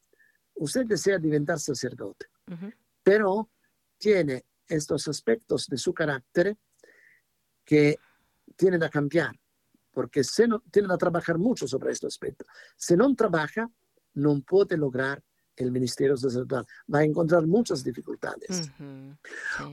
usted 0.56 0.86
desea 0.86 1.18
diventar 1.20 1.60
sacerdote, 1.60 2.28
pero 3.04 3.50
tiene 3.98 4.46
estos 4.68 5.08
aspectos 5.08 5.68
de 5.68 5.78
su 5.78 5.94
carácter 5.94 6.58
que 7.64 7.98
tiene 8.56 8.80
que 8.80 8.90
cambiar, 8.90 9.36
porque 9.92 10.24
se 10.24 10.48
no, 10.48 10.62
tiene 10.72 10.88
que 10.88 10.98
trabajar 10.98 11.38
mucho 11.38 11.68
sobre 11.68 11.92
este 11.92 12.08
aspecto. 12.08 12.46
Si 12.76 12.96
no 12.96 13.14
trabaja, 13.16 13.70
no 14.16 14.42
puede 14.42 14.78
lograr 14.78 15.24
el 15.56 15.72
ministerio 15.72 16.18
sacerdotal, 16.18 16.66
va 16.94 17.00
a 17.00 17.04
encontrar 17.04 17.46
muchas 17.46 17.84
dificultades. 17.84 18.72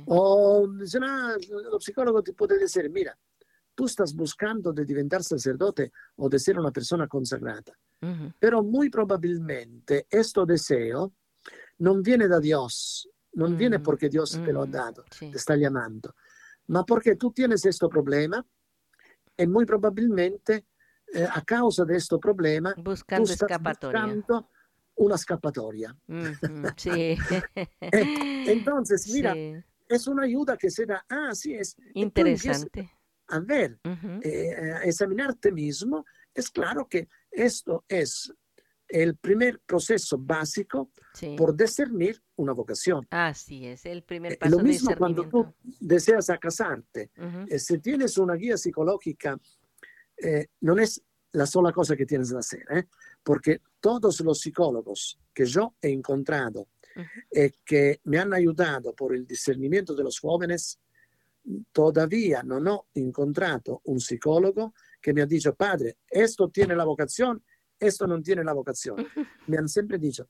O 0.07 0.69
ah, 1.03 1.37
el 1.39 1.81
psicólogo 1.81 2.23
te 2.23 2.33
puede 2.33 2.59
decir, 2.59 2.91
mira, 2.91 3.17
tú 3.75 3.87
estás 3.87 4.15
buscando 4.15 4.73
de 4.73 4.85
diventar 4.85 5.23
sacerdote 5.23 5.93
o 6.17 6.29
de 6.29 6.39
ser 6.39 6.59
una 6.59 6.71
persona 6.71 7.07
consagrada, 7.09 7.73
pero 8.39 8.63
muy 8.63 8.91
probablemente 8.91 10.07
este 10.11 10.45
deseo 10.47 11.15
no 11.79 12.03
viene 12.03 12.29
de 12.29 12.41
Dios, 12.41 13.09
no 13.33 13.49
viene 13.49 13.79
mm, 13.79 13.83
porque 13.83 14.09
Dios 14.09 14.33
te 14.33 14.53
lo 14.53 14.63
ha 14.63 14.67
mm, 14.67 14.71
dado, 14.71 15.05
te 15.19 15.37
está 15.37 15.57
llamando, 15.57 16.15
ma 16.67 16.85
porque 16.85 17.17
tú 17.17 17.33
tienes 17.33 17.65
este 17.65 17.89
problema 17.89 18.45
y 19.43 19.47
muy 19.47 19.65
probablemente 19.65 20.67
eh, 21.13 21.27
a 21.29 21.43
causa 21.43 21.85
de 21.85 21.97
este 21.97 22.19
problema 22.19 22.75
buscando 22.77 23.33
escapatoria. 23.33 24.03
Buscando 24.03 24.51
una 24.97 25.15
escapatoria. 25.15 25.97
sí. 26.77 27.17
Eh, 27.81 28.45
entonces, 28.47 29.09
mira, 29.13 29.35
es 29.89 30.07
una 30.07 30.25
ayuda 30.25 30.57
que 30.57 30.71
se 30.71 30.87
da, 30.87 31.05
ah, 31.09 31.35
sí, 31.35 31.55
es 31.55 31.77
interesante. 31.95 32.91
A 33.29 33.39
ver, 33.41 33.79
eh, 34.23 34.73
a 34.75 34.83
examinarte 34.85 35.53
mismo, 35.53 36.05
es 36.35 36.51
claro 36.51 36.87
que 36.89 37.09
esto 37.31 37.85
es 37.89 38.33
el 38.91 39.17
primer 39.17 39.61
proceso 39.61 40.19
básico 40.19 40.91
por 41.37 41.57
discernir 41.57 42.23
una 42.37 42.53
vocación. 42.53 43.07
Así 43.11 43.67
es, 43.67 43.87
el 43.87 44.03
primer 44.03 44.33
eh, 44.33 44.37
paso. 44.37 44.57
Lo 44.57 44.63
mismo 44.63 44.95
cuando 44.97 45.29
tú 45.29 45.55
deseas 45.81 46.31
casarte, 46.41 47.11
si 47.59 47.79
tienes 47.79 48.19
una 48.19 48.35
guía 48.35 48.57
psicológica, 48.57 49.39
no 50.61 50.79
es 50.79 51.03
la 51.33 51.47
sola 51.47 51.73
cosa 51.73 51.97
que 51.97 52.07
tienes 52.07 52.33
que 52.33 52.39
hacer, 52.39 52.65
¿eh? 52.71 52.85
porque 53.23 53.61
todos 53.81 54.21
los 54.21 54.41
psicólogos 54.41 55.19
que 55.33 55.47
yo 55.47 55.75
he 55.81 55.91
encontrado 55.91 56.69
y 57.31 57.51
que 57.65 58.01
me 58.05 58.19
han 58.19 58.35
ayudado 58.35 58.95
por 58.95 59.15
el 59.15 59.27
discernimiento 59.27 59.95
de 59.95 60.03
los 60.03 60.19
jóvenes, 60.19 60.79
todavía 61.73 62.43
no 62.43 62.87
he 62.95 63.01
encontrado 63.01 63.81
un 63.85 64.01
psicólogo 64.01 64.75
que 65.01 65.15
me 65.15 65.23
ha 65.23 65.27
dicho, 65.27 65.55
padre, 65.55 65.99
esto 66.09 66.49
tiene 66.51 66.77
la 66.77 66.85
vocación, 66.85 67.43
esto 67.81 68.07
no 68.07 68.21
tiene 68.23 68.45
la 68.45 68.53
vocación. 68.53 68.97
Me 69.49 69.57
han 69.57 69.69
siempre 69.69 69.99
dicho, 69.99 70.29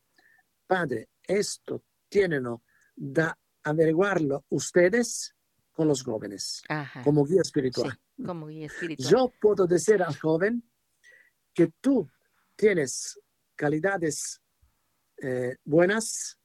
padre, 0.67 1.11
esto 1.23 1.85
tienen 2.09 2.47
da 2.97 3.37
averiguarlo 3.63 4.45
ustedes 4.49 5.35
con 5.73 5.89
los 5.89 6.03
jóvenes, 6.03 6.63
como 7.05 7.25
guía 7.25 7.43
espiritual. 7.43 7.99
como 8.25 8.47
guía 8.47 8.67
espiritual. 8.67 9.11
Yo 9.11 9.33
puedo 9.41 9.67
decir 9.67 10.03
al 10.03 10.17
joven, 10.17 10.63
que 11.55 11.73
tú 11.81 12.09
tienes 12.57 13.21
calidades 13.57 14.41
eh, 15.17 15.57
buenas 15.65 16.40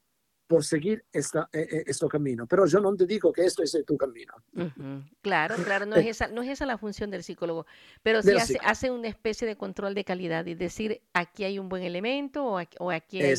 por 0.47 0.63
seguir 0.63 1.03
esta, 1.11 1.49
este 1.51 2.07
camino. 2.07 2.45
Pero 2.45 2.65
yo 2.67 2.79
no 2.79 2.95
te 2.95 3.05
digo 3.05 3.33
que 3.33 3.45
esto 3.45 3.63
es 3.63 3.77
tu 3.85 3.97
camino. 3.97 4.33
Claro, 5.21 5.55
claro, 5.65 5.85
no 5.85 5.95
es, 5.95 6.07
esa, 6.07 6.27
no 6.27 6.41
es 6.43 6.49
esa 6.49 6.65
la 6.65 6.77
función 6.77 7.09
del 7.09 7.23
psicólogo, 7.23 7.65
pero 8.03 8.21
sí 8.21 8.31
hace, 8.31 8.59
hace, 8.63 8.91
una 8.91 9.07
especie 9.07 9.47
de 9.47 9.55
control 9.55 9.93
de 9.95 10.03
calidad 10.03 10.45
y 10.45 10.55
decir, 10.55 11.01
aquí 11.13 11.43
hay 11.43 11.59
un 11.59 11.69
buen 11.69 11.83
elemento 11.83 12.45
o 12.45 12.57
aquí, 12.57 12.77
o 12.79 12.91
aquí 12.91 13.21
hay, 13.21 13.35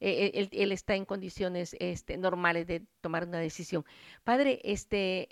él, 0.00 0.72
está 0.72 0.94
en 0.94 1.04
condiciones 1.04 1.76
este, 1.78 2.16
normales 2.16 2.66
de 2.66 2.82
tomar 3.00 3.26
una 3.26 3.38
decisión. 3.38 3.84
Padre, 4.24 4.60
este, 4.64 5.28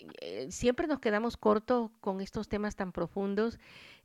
siempre 0.50 0.86
nos 0.86 1.00
quedamos 1.00 1.36
cortos 1.36 1.90
con 2.00 2.20
estos 2.20 2.48
temas 2.48 2.76
tan 2.76 2.92
profundos. 2.92 3.58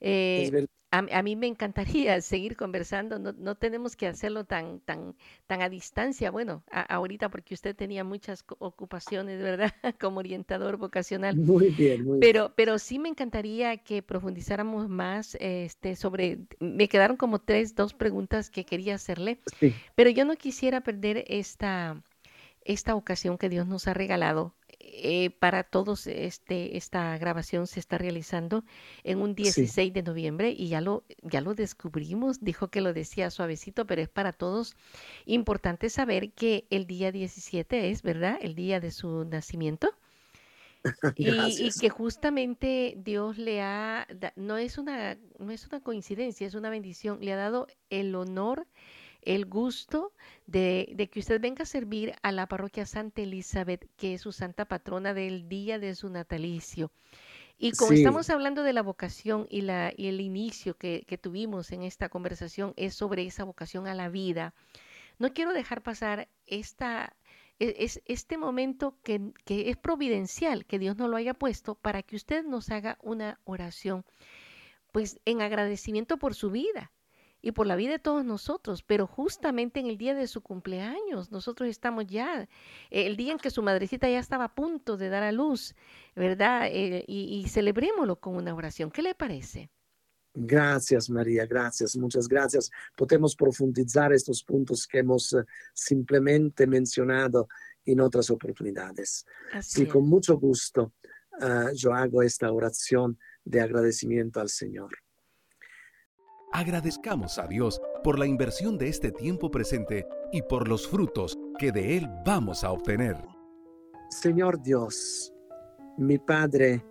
Eh, 0.04 0.68
a, 0.92 1.24
mí 1.24 1.36
me 1.36 1.48
encantaría 1.48 2.22
seguir 2.22 2.56
conversando, 2.56 3.18
no, 3.18 3.32
no, 3.32 3.56
tenemos 3.56 3.96
que 3.96 4.06
hacerlo 4.06 4.44
tan, 4.44 4.80
tan, 4.82 5.16
tan 5.48 5.62
a 5.62 5.70
distancia, 5.70 6.30
bueno, 6.30 6.64
ahorita 6.72 7.30
porque 7.30 7.56
usted 7.56 7.76
tenía 7.76 8.04
muchas 8.04 8.46
ocupaciones, 8.60 9.42
¿verdad? 9.42 9.74
Como 10.00 10.20
orientador 10.20 10.78
vocacional. 10.78 11.36
Muy 11.36 11.70
bien, 11.70 12.04
muy 12.04 12.20
pero, 12.20 12.44
bien. 12.44 12.54
Pero 12.56 12.80
sí 12.80 13.00
me 13.00 13.10
encantaría 13.10 13.78
que 13.78 14.04
profundizáramos 14.04 14.88
más 14.88 15.36
este, 15.40 15.96
sobre, 15.96 16.40
me 16.60 16.88
quedaron 16.88 17.18
como 17.18 17.40
tres, 17.40 17.76
dos 17.76 17.94
preguntas 17.94 18.50
que 18.50 18.66
quería 18.66 18.96
hacerle, 18.96 19.40
pero 19.96 20.10
yo 20.10 20.26
no 20.26 20.36
quisiera 20.36 20.82
perder 20.82 21.24
esta, 21.28 22.04
esta 22.66 22.96
ocasión 22.96 23.38
que 23.38 23.50
Dios 23.50 23.68
nos 23.68 23.88
ha 23.88 23.94
regalado 23.94 24.54
eh, 24.86 25.30
para 25.40 25.64
todos 25.64 26.08
este, 26.08 26.76
esta 26.78 27.18
grabación 27.18 27.68
se 27.68 27.80
está 27.80 27.98
realizando 27.98 28.66
en 29.04 29.22
un 29.22 29.34
16 29.34 29.94
de 29.94 30.04
noviembre 30.04 30.52
y 30.52 30.68
ya 30.68 30.82
lo, 30.82 31.06
ya 31.22 31.40
lo 31.40 31.56
descubrimos, 31.56 32.42
dijo 32.42 32.68
que 32.68 32.82
lo 32.82 32.94
decía 32.94 33.32
suavecito, 33.32 33.88
pero 33.88 34.02
es 34.02 34.10
para 34.10 34.34
todos. 34.34 34.76
Importante 35.26 35.90
saber 35.90 36.34
que 36.34 36.68
el 36.70 36.86
día 36.86 37.12
17 37.14 37.92
es, 37.92 38.02
¿verdad? 38.04 38.38
El 38.42 38.56
día 38.56 38.80
de 38.80 38.92
su 38.92 39.26
nacimiento. 39.26 39.90
Y, 41.16 41.30
y, 41.30 41.72
que 41.80 41.88
justamente 41.88 42.96
Dios 42.98 43.38
le 43.38 43.62
ha, 43.62 44.06
no 44.36 44.58
es, 44.58 44.78
una, 44.78 45.18
no 45.40 45.52
es 45.52 45.66
una 45.66 45.80
coincidencia, 45.80 46.46
es 46.46 46.56
una 46.56 46.70
bendición, 46.70 47.20
le 47.22 47.32
ha 47.32 47.38
dado 47.38 47.68
el 47.90 48.14
honor 48.16 48.68
el 49.26 49.46
gusto 49.46 50.14
de, 50.46 51.10
que 51.12 51.20
usted 51.20 51.40
venga 51.42 51.64
a 51.64 51.66
servir 51.66 52.14
a 52.22 52.32
la 52.32 52.48
parroquia 52.48 52.86
Santa 52.86 53.22
Elizabeth, 53.22 53.90
que 53.96 54.14
es 54.16 54.22
su 54.22 54.32
santa 54.32 54.66
patrona 54.66 55.14
del 55.14 55.48
día 55.48 55.80
de 55.80 55.96
su 55.96 56.10
natalicio. 56.10 56.92
Y 57.58 57.72
como 57.72 57.94
estamos 57.94 58.30
hablando 58.30 58.64
de 58.64 58.74
la 58.74 58.82
vocación 58.82 59.48
y, 59.50 59.62
la, 59.62 59.94
y 59.96 60.08
el 60.08 60.20
inicio 60.20 60.76
que, 60.76 61.20
tuvimos 61.22 61.72
en 61.72 61.84
esta 61.84 62.10
conversación 62.10 62.74
es 62.76 62.96
sobre 62.96 63.26
esa 63.26 63.44
vocación 63.44 63.88
a 63.88 63.94
la 63.94 64.10
vida, 64.10 64.54
no 65.20 65.34
quiero 65.34 65.54
dejar 65.54 65.82
pasar 65.84 66.28
esta, 66.48 67.16
e, 67.60 67.76
es, 67.80 68.02
este 68.06 68.38
momento 68.38 68.98
que, 69.04 69.32
que 69.46 69.70
es 69.70 69.78
providencial, 69.78 70.66
que 70.66 70.80
Dios 70.80 70.98
nos 70.98 71.10
lo 71.10 71.16
haya 71.16 71.34
puesto 71.34 71.76
para 71.76 72.04
que 72.04 72.16
usted 72.16 72.44
nos 72.44 72.72
haga 72.72 72.98
una 73.02 73.40
oración, 73.46 74.04
pues 74.92 75.20
en 75.26 75.42
agradecimiento 75.42 76.18
por 76.18 76.36
su 76.36 76.50
vida, 76.50 76.92
y 77.46 77.52
por 77.52 77.68
la 77.68 77.76
vida 77.76 77.92
de 77.92 78.00
todos 78.00 78.24
nosotros, 78.24 78.84
pero 78.84 79.06
justamente 79.06 79.82
en 79.82 79.88
el 79.88 79.98
día 79.98 80.16
de 80.16 80.28
su 80.28 80.42
cumpleaños, 80.42 81.30
nosotros 81.30 81.70
estamos 81.70 82.08
ya, 82.08 82.44
eh, 82.44 82.48
el 82.90 83.18
día 83.18 83.34
en 83.34 83.38
que 83.38 83.50
su 83.50 83.62
madrecita 83.62 84.10
ya 84.10 84.20
estaba 84.20 84.46
a 84.46 84.56
punto 84.56 84.96
de 84.96 85.10
dar 85.10 85.24
a 85.24 85.34
luz, 85.34 85.76
¿verdad? 86.16 86.68
Eh, 86.72 87.04
y, 87.06 87.46
celebrémoslo 87.50 88.16
con 88.16 88.38
una 88.38 88.56
oración. 88.56 88.90
¿Qué 88.90 89.02
le 89.02 89.14
parece? 89.14 89.70
Gracias, 90.34 91.10
María, 91.10 91.46
gracias, 91.46 91.98
muchas 91.98 92.30
gracias. 92.30 92.72
Podemos 92.96 93.36
profundizar 93.36 94.14
estos 94.14 94.42
puntos 94.42 94.88
que 94.88 95.00
hemos 95.00 95.34
eh, 95.34 95.44
simplemente 95.74 96.66
mencionado 96.66 97.50
en 97.84 98.00
otras 98.00 98.30
oportunidades. 98.30 99.26
Así 99.52 99.86
con 99.86 100.08
mucho 100.08 100.38
gusto 100.38 100.94
ah, 101.42 101.72
yo 101.76 101.94
hago 101.94 102.24
esta 102.24 102.50
oración 102.50 103.20
de 103.44 103.60
agradecimiento 103.60 104.40
al 104.40 104.48
Señor. 104.48 104.92
Agradezcamos 106.56 107.40
a 107.40 107.48
Dios 107.48 107.82
por 108.04 108.20
la 108.20 108.28
inversión 108.28 108.78
de 108.78 108.88
este 108.88 109.12
tiempo 109.12 109.50
presente 109.50 110.06
y 110.32 110.44
por 110.44 110.68
los 110.68 110.88
frutos 110.88 111.36
que 111.58 111.72
de 111.72 111.98
Él 111.98 112.08
vamos 112.24 112.64
a 112.64 112.72
obtener. 112.72 113.18
Señor 114.12 114.62
Dios, 114.62 115.34
mi 115.98 116.20
Padre 116.20 116.86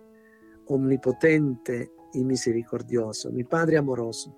omnipotente 0.65 1.93
y 2.11 2.25
misericordioso, 2.25 3.31
mi 3.31 3.45
Padre 3.45 3.77
amoroso, 3.77 4.35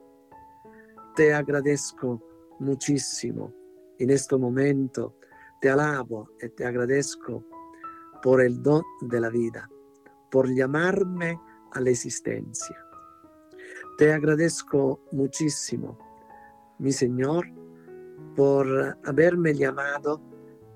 te 1.16 1.34
agradezco 1.34 2.22
muchísimo 2.60 3.52
en 3.98 4.12
este 4.12 4.38
momento, 4.38 5.18
te 5.60 5.72
alabo 5.72 6.30
y 6.40 6.50
te 6.50 6.68
agradezco 6.68 7.44
por 8.22 8.42
el 8.42 8.62
don 8.62 8.84
de 9.02 9.20
la 9.20 9.30
vida, 9.30 9.68
por 10.30 10.54
llamarme 10.54 11.40
a 11.72 11.82
la 11.82 11.90
existencia 11.90 12.85
te 13.98 14.12
agradezco 14.12 15.00
muchísimo, 15.12 15.98
mi 16.80 16.92
Señor, 16.92 17.46
por 18.36 18.98
haberme 19.06 19.54
llamado 19.54 20.22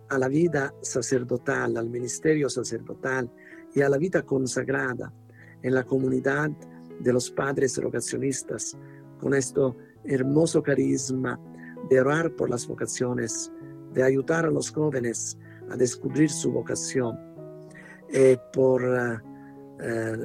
a 0.09 0.17
la 0.17 0.29
vida 0.29 0.73
sacerdotal, 0.81 1.75
al 1.75 1.89
ministerio 1.89 2.49
sacerdotal 2.49 3.29
y 3.73 3.81
a 3.81 3.89
la 3.89 3.97
vida 3.97 4.23
consagrada 4.23 5.13
en 5.61 5.73
la 5.73 5.83
comunidad 5.83 6.49
de 6.99 7.13
los 7.13 7.29
padres 7.29 7.77
rogacionistas, 7.77 8.77
con 9.19 9.33
este 9.33 9.61
hermoso 10.05 10.63
carisma 10.63 11.39
de 11.89 11.99
orar 11.99 12.33
por 12.35 12.49
las 12.49 12.67
vocaciones, 12.67 13.51
de 13.93 14.03
ayudar 14.03 14.45
a 14.45 14.51
los 14.51 14.71
jóvenes 14.71 15.37
a 15.69 15.75
descubrir 15.75 16.29
su 16.29 16.51
vocación. 16.51 17.17
y 18.11 18.37
por 18.53 18.81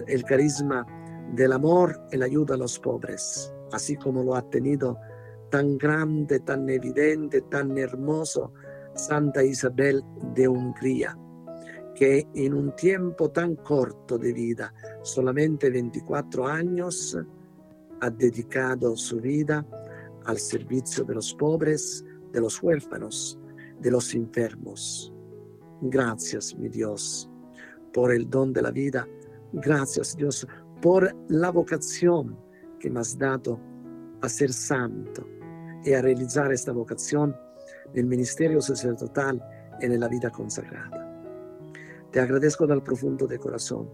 el 0.07 0.25
carisma 0.25 0.87
del 1.33 1.53
amor 1.53 2.01
la 2.13 2.27
ayuda 2.27 2.55
a 2.55 2.59
los 2.59 2.79
pobres, 2.79 3.53
así 3.73 3.97
como 3.97 4.23
lo 4.23 4.35
ha 4.35 4.49
tenido 4.51 4.99
tan 5.51 5.79
grande, 5.79 6.41
tan 6.41 6.69
evidente, 6.69 7.43
tan 7.43 7.77
hermoso 7.79 8.53
Santa 8.95 9.43
Isabel 9.43 10.03
de 10.35 10.49
Hungría, 10.49 11.17
que 11.95 12.27
en 12.35 12.55
un 12.55 12.75
tiempo 12.75 13.31
tan 13.31 13.57
corto 13.57 14.19
de 14.19 14.33
vida, 14.33 14.73
solamente 15.03 15.71
24 15.71 16.47
años, 16.47 17.17
ha 18.01 18.11
dedicado 18.11 18.97
su 18.97 19.21
vida 19.21 19.67
al 20.25 20.39
servicio 20.39 21.05
de 21.05 21.15
los 21.15 21.35
pobres, 21.35 22.05
de 22.33 22.41
los 22.41 22.63
huérfanos, 22.63 23.39
de 23.81 23.91
los 23.91 24.15
enfermos. 24.15 25.13
Gracias, 25.81 26.57
mi 26.57 26.69
Dios, 26.69 27.31
por 27.93 28.13
el 28.13 28.29
don 28.29 28.53
de 28.53 28.63
la 28.63 28.71
vida. 28.71 29.07
Gracias, 29.53 30.17
Dios, 30.17 30.47
por 30.85 31.17
la 31.29 31.51
vocación 31.51 32.39
que 32.79 32.91
me 32.91 33.01
has 33.01 33.17
dado 33.17 33.59
a 34.21 34.29
ser 34.29 34.53
santo 34.53 35.27
y 35.83 35.95
a 35.95 36.03
realizar 36.03 36.53
esta 36.53 36.73
vocación 36.73 37.35
nel 37.95 38.05
ministerio 38.05 38.61
sacerdotal 38.61 39.41
y 39.81 39.87
en 39.87 39.99
la 39.99 40.09
vida 40.09 40.29
consagrada. 40.29 41.01
Te 42.13 42.21
agradezco 42.21 42.67
dal 42.67 42.83
profundo 42.83 43.27
de 43.27 43.39
corazón. 43.39 43.89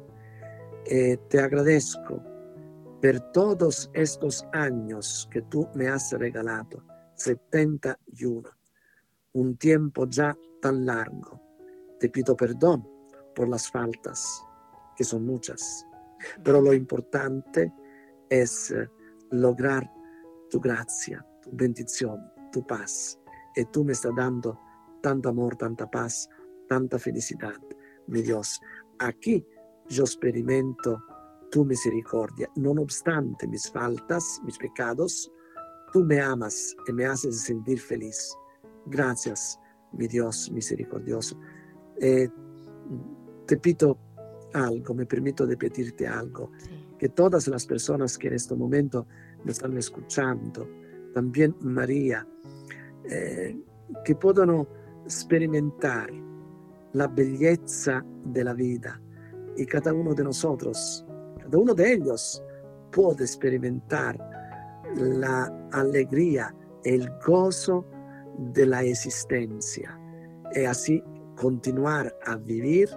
Eh, 0.85 1.17
te 1.29 1.39
agradezco 1.39 2.25
por 3.01 3.21
todos 3.31 3.89
estos 3.95 4.45
años 4.53 5.29
que 5.31 5.43
tú 5.43 5.69
me 5.77 5.87
has 5.87 6.11
regalado, 6.11 6.83
71, 7.15 8.51
un 9.35 9.57
tiempo 9.57 10.09
ya 10.09 10.37
tan 10.61 10.85
largo. 10.85 11.41
Te 12.01 12.09
pido 12.09 12.35
perdón 12.35 12.85
por 13.37 13.49
las 13.49 13.71
faltas, 13.71 14.43
que 14.97 15.05
son 15.05 15.25
muchas, 15.25 15.87
pero 16.43 16.61
lo 16.61 16.73
importante 16.73 17.73
es 18.29 18.71
eh, 18.71 18.89
lograr 19.31 19.91
tu 20.51 20.61
gracia, 20.61 21.25
tu 21.43 21.51
bendición, 21.53 22.21
tu 22.53 22.67
paz. 22.67 23.19
Y 23.57 23.65
tú 23.67 23.85
me 23.85 23.93
estás 23.93 24.13
dando 24.17 24.59
tanto 25.03 25.29
amor, 25.29 25.57
tanta 25.57 25.91
paz, 25.91 26.29
tanta 26.69 26.99
felicidad, 26.99 27.61
mi 28.07 28.23
Dios. 28.23 28.61
Aquí 28.99 29.45
yo 29.89 30.05
experimento 30.05 31.03
tu 31.51 31.65
misericordia, 31.65 32.49
no 32.57 32.71
obstante 32.73 33.47
mis 33.49 33.71
faltas, 33.71 34.41
mis 34.45 34.57
pecados, 34.57 35.31
tú 35.93 36.05
me 36.05 36.21
amas 36.21 36.77
y 36.87 36.93
me 36.93 37.07
haces 37.07 37.41
sentir 37.41 37.81
feliz. 37.81 38.37
Gracias, 38.87 39.59
mi 39.93 40.07
Dios 40.07 40.51
misericordioso. 40.53 41.39
Eh, 42.01 42.29
te 43.47 43.57
pido 43.57 43.99
algo, 44.55 44.95
me 44.95 45.07
permito 45.07 45.47
de 45.47 45.57
pedirte 45.57 46.07
algo, 46.07 46.51
que 46.99 47.09
todas 47.09 47.49
las 47.49 47.67
personas 47.67 48.19
que 48.19 48.29
en 48.29 48.35
este 48.35 48.55
momento 48.55 49.07
me 49.45 49.53
están 49.53 49.77
escuchando, 49.77 50.69
también 51.15 51.55
María, 51.61 52.27
eh, 53.05 53.59
que 54.05 54.15
puedan 54.15 54.67
experimentar 55.05 56.11
la 56.93 57.07
belleza 57.07 58.05
de 58.25 58.45
la 58.45 58.53
vida 58.55 59.01
y 59.57 59.67
cada 59.67 59.93
uno 59.93 60.15
de 60.15 60.25
nosotros, 60.25 61.05
cada 61.39 61.59
uno 61.59 61.75
de 61.75 61.95
ellos 61.95 62.43
puede 62.93 63.25
experimentar 63.25 64.19
la 64.97 65.47
alegría, 65.73 66.55
el 66.85 67.09
gozo 67.25 67.87
de 68.53 68.67
la 68.67 68.83
existencia 68.83 69.99
y 70.55 70.65
así 70.65 71.03
continuar 71.37 72.15
a 72.27 72.37
vivir 72.37 72.89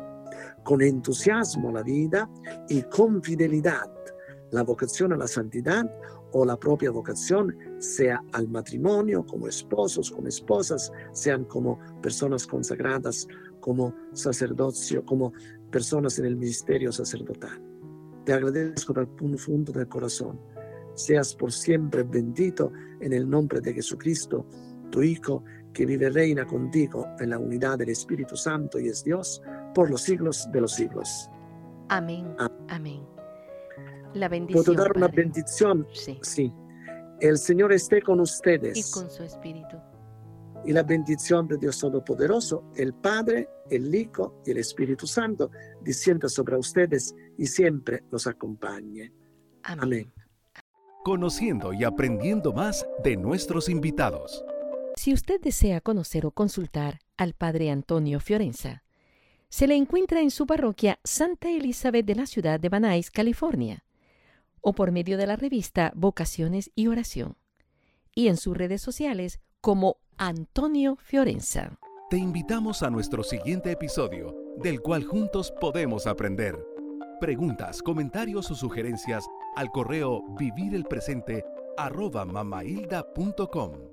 con 0.63 0.81
entusiasmo 0.81 1.71
la 1.71 1.83
vida 1.83 2.29
y 2.69 2.81
con 2.83 3.21
fidelidad 3.21 3.89
la 4.51 4.63
vocación 4.63 5.11
a 5.13 5.17
la 5.17 5.27
santidad 5.27 5.83
o 6.31 6.45
la 6.45 6.57
propia 6.57 6.91
vocación, 6.91 7.55
sea 7.79 8.23
al 8.33 8.47
matrimonio, 8.47 9.25
como 9.25 9.47
esposos, 9.47 10.11
como 10.11 10.27
esposas, 10.27 10.91
sean 11.11 11.45
como 11.45 11.79
personas 12.01 12.47
consagradas, 12.47 13.27
como 13.59 13.93
sacerdocio, 14.13 15.05
como 15.05 15.33
personas 15.71 16.17
en 16.19 16.25
el 16.25 16.35
ministerio 16.35 16.91
sacerdotal. 16.91 17.61
Te 18.25 18.33
agradezco 18.33 18.93
del 18.93 19.07
profundo 19.07 19.71
del 19.71 19.87
corazón. 19.87 20.39
Seas 20.95 21.35
por 21.35 21.51
siempre 21.51 22.03
bendito 22.03 22.71
en 22.99 23.13
el 23.13 23.27
nombre 23.29 23.59
de 23.59 23.73
Jesucristo, 23.73 24.45
tu 24.91 25.01
Hijo, 25.01 25.43
que 25.73 25.85
vive 25.85 26.09
reina 26.09 26.45
contigo 26.45 27.07
en 27.19 27.31
la 27.31 27.39
unidad 27.39 27.79
del 27.79 27.89
Espíritu 27.89 28.35
Santo 28.35 28.79
y 28.79 28.87
es 28.87 29.03
Dios 29.03 29.41
por 29.73 29.89
los 29.89 30.01
siglos 30.01 30.49
de 30.51 30.61
los 30.61 30.73
siglos. 30.73 31.29
Amén. 31.89 32.35
Amén. 32.69 33.05
La 34.13 34.29
bendición. 34.29 34.63
¿Puedo 34.63 34.77
dar 34.81 34.95
una 34.95 35.07
bendición? 35.07 35.87
Sí. 35.93 36.19
Sí. 36.21 36.53
El 37.19 37.37
Señor 37.37 37.71
esté 37.71 38.01
con 38.01 38.19
ustedes. 38.19 38.77
Y 38.77 38.91
con 38.91 39.09
su 39.09 39.23
Espíritu. 39.23 39.77
Y 40.65 40.71
la 40.71 40.83
bendición 40.83 41.47
de 41.47 41.57
Dios 41.57 41.79
Todopoderoso, 41.79 42.71
el 42.75 42.93
Padre, 42.93 43.49
el 43.69 43.93
Hijo 43.93 44.41
y 44.45 44.51
el 44.51 44.57
Espíritu 44.57 45.07
Santo, 45.07 45.51
descienda 45.81 46.29
sobre 46.29 46.57
ustedes 46.57 47.13
y 47.37 47.47
siempre 47.47 48.03
los 48.11 48.27
acompañe. 48.27 49.11
Amén. 49.63 49.83
Amén. 49.83 50.13
Conociendo 51.03 51.73
y 51.73 51.83
aprendiendo 51.83 52.53
más 52.53 52.85
de 53.03 53.17
nuestros 53.17 53.67
invitados. 53.67 54.43
Si 54.95 55.13
usted 55.13 55.41
desea 55.41 55.81
conocer 55.81 56.25
o 56.25 56.31
consultar 56.31 56.99
al 57.17 57.33
Padre 57.33 57.71
Antonio 57.71 58.19
Fiorenza, 58.19 58.83
se 59.53 59.67
le 59.67 59.75
encuentra 59.75 60.19
en 60.19 60.31
su 60.31 60.47
parroquia 60.47 60.97
Santa 61.03 61.47
Elizabeth 61.47 62.07
de 62.07 62.15
la 62.15 62.25
ciudad 62.25 62.59
de 62.59 62.69
Van 62.69 62.81
Nuys, 62.81 63.11
California, 63.11 63.83
o 64.61 64.73
por 64.73 64.91
medio 64.91 65.15
de 65.15 65.27
la 65.27 65.35
revista 65.35 65.91
Vocaciones 65.93 66.71
y 66.73 66.87
Oración, 66.87 67.37
y 68.15 68.29
en 68.29 68.37
sus 68.37 68.57
redes 68.57 68.81
sociales 68.81 69.41
como 69.61 69.97
Antonio 70.17 70.97
Fiorenza. 71.03 71.77
Te 72.09 72.17
invitamos 72.17 72.81
a 72.81 72.89
nuestro 72.89 73.21
siguiente 73.21 73.69
episodio, 73.69 74.35
del 74.57 74.81
cual 74.81 75.03
juntos 75.03 75.53
podemos 75.61 76.07
aprender. 76.07 76.57
Preguntas, 77.19 77.83
comentarios 77.83 78.49
o 78.49 78.55
sugerencias 78.55 79.23
al 79.55 79.69
correo 79.69 80.23
vivirelpresente 80.35 81.45
arroba 81.77 82.25
mamailda.com. 82.25 83.92